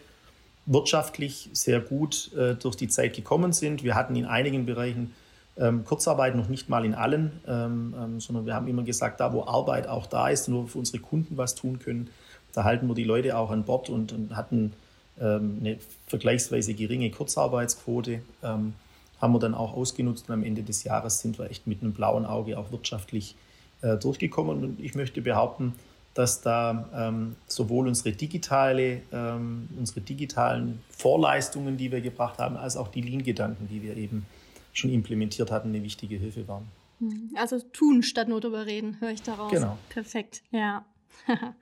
wirtschaftlich 0.65 1.49
sehr 1.53 1.79
gut 1.79 2.31
äh, 2.33 2.55
durch 2.55 2.75
die 2.75 2.87
Zeit 2.87 3.15
gekommen 3.15 3.53
sind. 3.53 3.83
Wir 3.83 3.95
hatten 3.95 4.15
in 4.15 4.25
einigen 4.25 4.65
Bereichen 4.65 5.13
ähm, 5.57 5.83
Kurzarbeit, 5.83 6.35
noch 6.35 6.47
nicht 6.47 6.69
mal 6.69 6.85
in 6.85 6.93
allen, 6.93 7.41
ähm, 7.47 7.93
ähm, 7.99 8.19
sondern 8.19 8.45
wir 8.45 8.55
haben 8.55 8.67
immer 8.67 8.83
gesagt, 8.83 9.19
da 9.19 9.33
wo 9.33 9.43
Arbeit 9.43 9.87
auch 9.87 10.05
da 10.07 10.29
ist 10.29 10.47
und 10.47 10.55
wo 10.55 10.61
wir 10.61 10.67
für 10.67 10.79
unsere 10.79 10.99
Kunden 10.99 11.37
was 11.37 11.55
tun 11.55 11.79
können, 11.79 12.09
da 12.53 12.63
halten 12.63 12.87
wir 12.87 12.95
die 12.95 13.03
Leute 13.03 13.37
auch 13.37 13.51
an 13.51 13.63
Bord 13.63 13.89
und, 13.89 14.11
und 14.11 14.35
hatten 14.35 14.73
ähm, 15.19 15.57
eine 15.59 15.77
vergleichsweise 16.07 16.73
geringe 16.73 17.11
Kurzarbeitsquote. 17.11 18.21
Ähm, 18.43 18.73
haben 19.21 19.33
wir 19.33 19.39
dann 19.39 19.53
auch 19.53 19.73
ausgenutzt 19.73 20.29
und 20.29 20.33
am 20.33 20.43
Ende 20.43 20.63
des 20.63 20.83
Jahres 20.83 21.19
sind 21.19 21.37
wir 21.37 21.49
echt 21.49 21.67
mit 21.67 21.81
einem 21.81 21.93
blauen 21.93 22.25
Auge 22.25 22.57
auch 22.57 22.71
wirtschaftlich 22.71 23.35
äh, 23.81 23.97
durchgekommen. 23.97 24.63
Und 24.63 24.79
ich 24.79 24.95
möchte 24.95 25.21
behaupten, 25.21 25.73
dass 26.13 26.41
da 26.41 26.89
ähm, 26.93 27.35
sowohl 27.47 27.87
unsere 27.87 28.11
digitale, 28.11 29.01
ähm, 29.11 29.69
unsere 29.77 30.01
digitalen 30.01 30.81
Vorleistungen, 30.89 31.77
die 31.77 31.91
wir 31.91 32.01
gebracht 32.01 32.39
haben, 32.39 32.57
als 32.57 32.75
auch 32.75 32.89
die 32.89 33.01
Lean-Gedanken, 33.01 33.67
die 33.69 33.81
wir 33.81 33.95
eben 33.95 34.25
schon 34.73 34.91
implementiert 34.91 35.51
hatten, 35.51 35.69
eine 35.69 35.83
wichtige 35.83 36.17
Hilfe 36.17 36.47
waren. 36.47 36.67
Hm, 36.99 37.31
also 37.35 37.59
tun 37.59 38.03
statt 38.03 38.27
nur 38.27 38.41
darüber 38.41 38.65
reden, 38.65 38.97
höre 38.99 39.11
ich 39.11 39.21
daraus. 39.21 39.51
Genau. 39.51 39.77
Perfekt, 39.89 40.43
ja. 40.51 40.85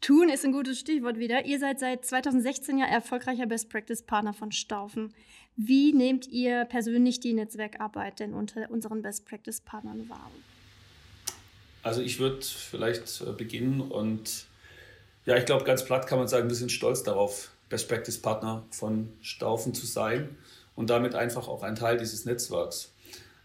tun 0.00 0.28
ist 0.28 0.44
ein 0.44 0.52
gutes 0.52 0.78
Stichwort 0.78 1.18
wieder. 1.18 1.44
Ihr 1.44 1.58
seid 1.58 1.78
seit 1.78 2.04
2016 2.04 2.78
ja 2.78 2.86
erfolgreicher 2.86 3.46
Best 3.46 3.70
Practice 3.70 4.02
Partner 4.02 4.32
von 4.32 4.50
Staufen. 4.52 5.12
Wie 5.56 5.92
nehmt 5.92 6.26
ihr 6.26 6.64
persönlich 6.64 7.20
die 7.20 7.32
Netzwerkarbeit 7.32 8.18
denn 8.18 8.34
unter 8.34 8.70
unseren 8.70 9.02
Best 9.02 9.26
Practice 9.26 9.60
Partnern 9.60 10.08
wahr? 10.08 10.30
Also 11.84 12.00
ich 12.00 12.18
würde 12.18 12.40
vielleicht 12.40 13.20
äh, 13.20 13.32
beginnen 13.32 13.82
und 13.82 14.46
ja, 15.26 15.36
ich 15.36 15.44
glaube, 15.44 15.64
ganz 15.64 15.84
platt 15.84 16.06
kann 16.06 16.18
man 16.18 16.28
sagen, 16.28 16.48
wir 16.48 16.56
sind 16.56 16.72
stolz 16.72 17.02
darauf, 17.02 17.50
Best 17.68 17.88
Practice 17.88 18.20
Partner 18.20 18.64
von 18.70 19.12
Staufen 19.20 19.74
zu 19.74 19.86
sein 19.86 20.36
und 20.74 20.88
damit 20.88 21.14
einfach 21.14 21.46
auch 21.46 21.62
ein 21.62 21.76
Teil 21.76 21.98
dieses 21.98 22.24
Netzwerks. 22.24 22.94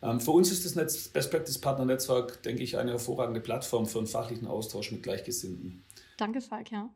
Ähm, 0.01 0.21
für 0.21 0.31
uns 0.31 0.51
ist 0.51 0.63
das 0.65 0.75
Netz, 0.75 1.09
Best 1.09 1.31
Practice 1.31 1.57
Partner 1.57 1.83
Netzwerk, 1.83 2.41
denke 2.43 2.63
ich, 2.63 2.77
eine 2.77 2.91
hervorragende 2.91 3.41
Plattform 3.41 3.85
für 3.85 3.97
einen 3.97 4.07
fachlichen 4.07 4.47
Austausch 4.47 4.91
mit 4.91 5.03
Gleichgesinnten. 5.03 5.83
Danke, 6.17 6.39
Falk, 6.39 6.71
ja. 6.71 6.89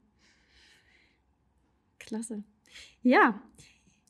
Klasse. 2.00 2.44
Ja, 3.02 3.42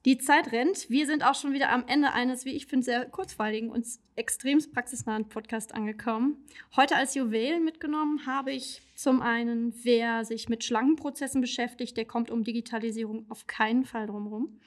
die 0.05 0.17
Zeit 0.17 0.51
rennt. 0.51 0.89
Wir 0.89 1.05
sind 1.05 1.23
auch 1.23 1.35
schon 1.35 1.53
wieder 1.53 1.71
am 1.71 1.85
Ende 1.87 2.11
eines, 2.11 2.43
wie 2.43 2.51
ich 2.51 2.67
finde, 2.67 2.83
sehr 2.83 3.05
kurzweiligen 3.05 3.69
und 3.69 3.85
extrem 4.15 4.59
praxisnahen 4.73 5.29
Podcast 5.29 5.73
angekommen. 5.73 6.43
Heute 6.75 6.95
als 6.95 7.15
Juwel 7.15 7.59
mitgenommen 7.61 8.25
habe 8.25 8.51
ich 8.51 8.81
zum 8.95 9.21
einen, 9.21 9.73
wer 9.83 10.25
sich 10.25 10.49
mit 10.49 10.63
Schlangenprozessen 10.63 11.39
beschäftigt, 11.39 11.95
der 11.95 12.05
kommt 12.05 12.31
um 12.31 12.43
Digitalisierung 12.43 13.25
auf 13.29 13.47
keinen 13.47 13.85
Fall 13.85 14.07
drumherum. 14.07 14.59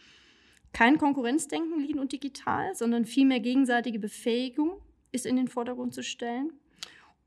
Kein 0.72 0.98
Konkurrenzdenken, 0.98 1.80
Lean 1.80 1.98
und 1.98 2.12
Digital, 2.12 2.74
sondern 2.74 3.04
vielmehr 3.04 3.40
gegenseitige 3.40 3.98
Befähigung 3.98 4.80
ist 5.12 5.26
in 5.26 5.36
den 5.36 5.48
Vordergrund 5.48 5.94
zu 5.94 6.02
stellen. 6.02 6.52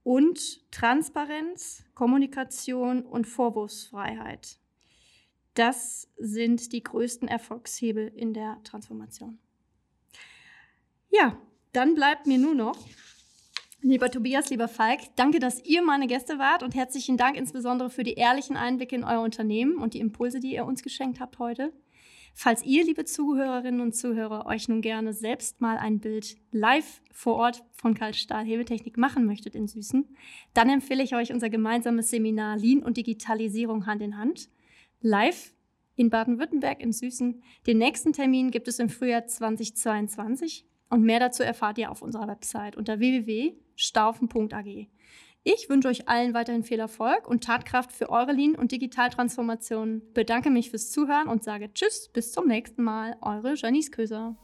Und 0.03 0.71
Transparenz, 0.71 1.83
Kommunikation 1.93 3.03
und 3.03 3.25
Vorwurfsfreiheit. 3.25 4.59
Das 5.59 6.07
sind 6.15 6.71
die 6.71 6.81
größten 6.81 7.27
Erfolgshebel 7.27 8.07
in 8.15 8.33
der 8.33 8.63
Transformation. 8.63 9.39
Ja, 11.09 11.37
dann 11.73 11.95
bleibt 11.95 12.27
mir 12.27 12.37
nur 12.37 12.55
noch, 12.55 12.77
lieber 13.81 14.09
Tobias, 14.09 14.49
lieber 14.49 14.69
Falk, 14.69 15.01
danke, 15.17 15.39
dass 15.39 15.61
ihr 15.65 15.81
meine 15.81 16.07
Gäste 16.07 16.39
wart 16.39 16.63
und 16.63 16.75
herzlichen 16.75 17.17
Dank 17.17 17.35
insbesondere 17.35 17.89
für 17.89 18.03
die 18.03 18.13
ehrlichen 18.13 18.55
Einblicke 18.55 18.95
in 18.95 19.03
euer 19.03 19.19
Unternehmen 19.19 19.75
und 19.79 19.95
die 19.95 19.99
Impulse, 19.99 20.39
die 20.39 20.53
ihr 20.53 20.63
uns 20.63 20.81
geschenkt 20.81 21.19
habt 21.19 21.39
heute. 21.39 21.73
Falls 22.33 22.63
ihr, 22.63 22.85
liebe 22.85 23.03
Zuhörerinnen 23.03 23.81
und 23.81 23.97
Zuhörer, 23.97 24.45
euch 24.45 24.69
nun 24.69 24.79
gerne 24.79 25.11
selbst 25.11 25.59
mal 25.59 25.75
ein 25.75 25.99
Bild 25.99 26.37
live 26.53 27.01
vor 27.11 27.35
Ort 27.35 27.65
von 27.73 27.95
Kaltstahl 27.95 28.45
Hebeltechnik 28.45 28.95
machen 28.97 29.25
möchtet 29.25 29.55
in 29.55 29.67
Süßen, 29.67 30.07
dann 30.53 30.69
empfehle 30.69 31.03
ich 31.03 31.15
euch 31.15 31.33
unser 31.33 31.49
gemeinsames 31.49 32.11
Seminar 32.11 32.55
Lean 32.55 32.81
und 32.81 32.95
Digitalisierung 32.95 33.87
Hand 33.87 34.01
in 34.01 34.17
Hand 34.17 34.47
live 35.01 35.53
in 35.95 36.09
Baden-Württemberg 36.09 36.79
in 36.81 36.93
Süßen. 36.93 37.41
Den 37.67 37.77
nächsten 37.77 38.13
Termin 38.13 38.51
gibt 38.51 38.67
es 38.67 38.79
im 38.79 38.89
Frühjahr 38.89 39.25
2022. 39.25 40.65
Und 40.89 41.03
mehr 41.03 41.19
dazu 41.19 41.43
erfahrt 41.43 41.77
ihr 41.77 41.91
auf 41.91 42.01
unserer 42.01 42.27
Website 42.27 42.75
unter 42.75 42.99
www.staufen.ag. 42.99 44.87
Ich 45.43 45.69
wünsche 45.69 45.87
euch 45.87 46.09
allen 46.09 46.33
weiterhin 46.33 46.63
viel 46.63 46.79
Erfolg 46.79 47.27
und 47.27 47.43
Tatkraft 47.43 47.91
für 47.91 48.09
eure 48.09 48.33
Lean- 48.33 48.55
und 48.55 48.71
Digitaltransformation. 48.71 50.01
Bedanke 50.13 50.49
mich 50.49 50.69
fürs 50.69 50.91
Zuhören 50.91 51.27
und 51.27 51.43
sage 51.43 51.73
Tschüss, 51.73 52.09
bis 52.11 52.31
zum 52.31 52.47
nächsten 52.47 52.83
Mal. 52.83 53.15
Eure 53.21 53.53
Janice 53.55 53.91
Köser. 53.91 54.35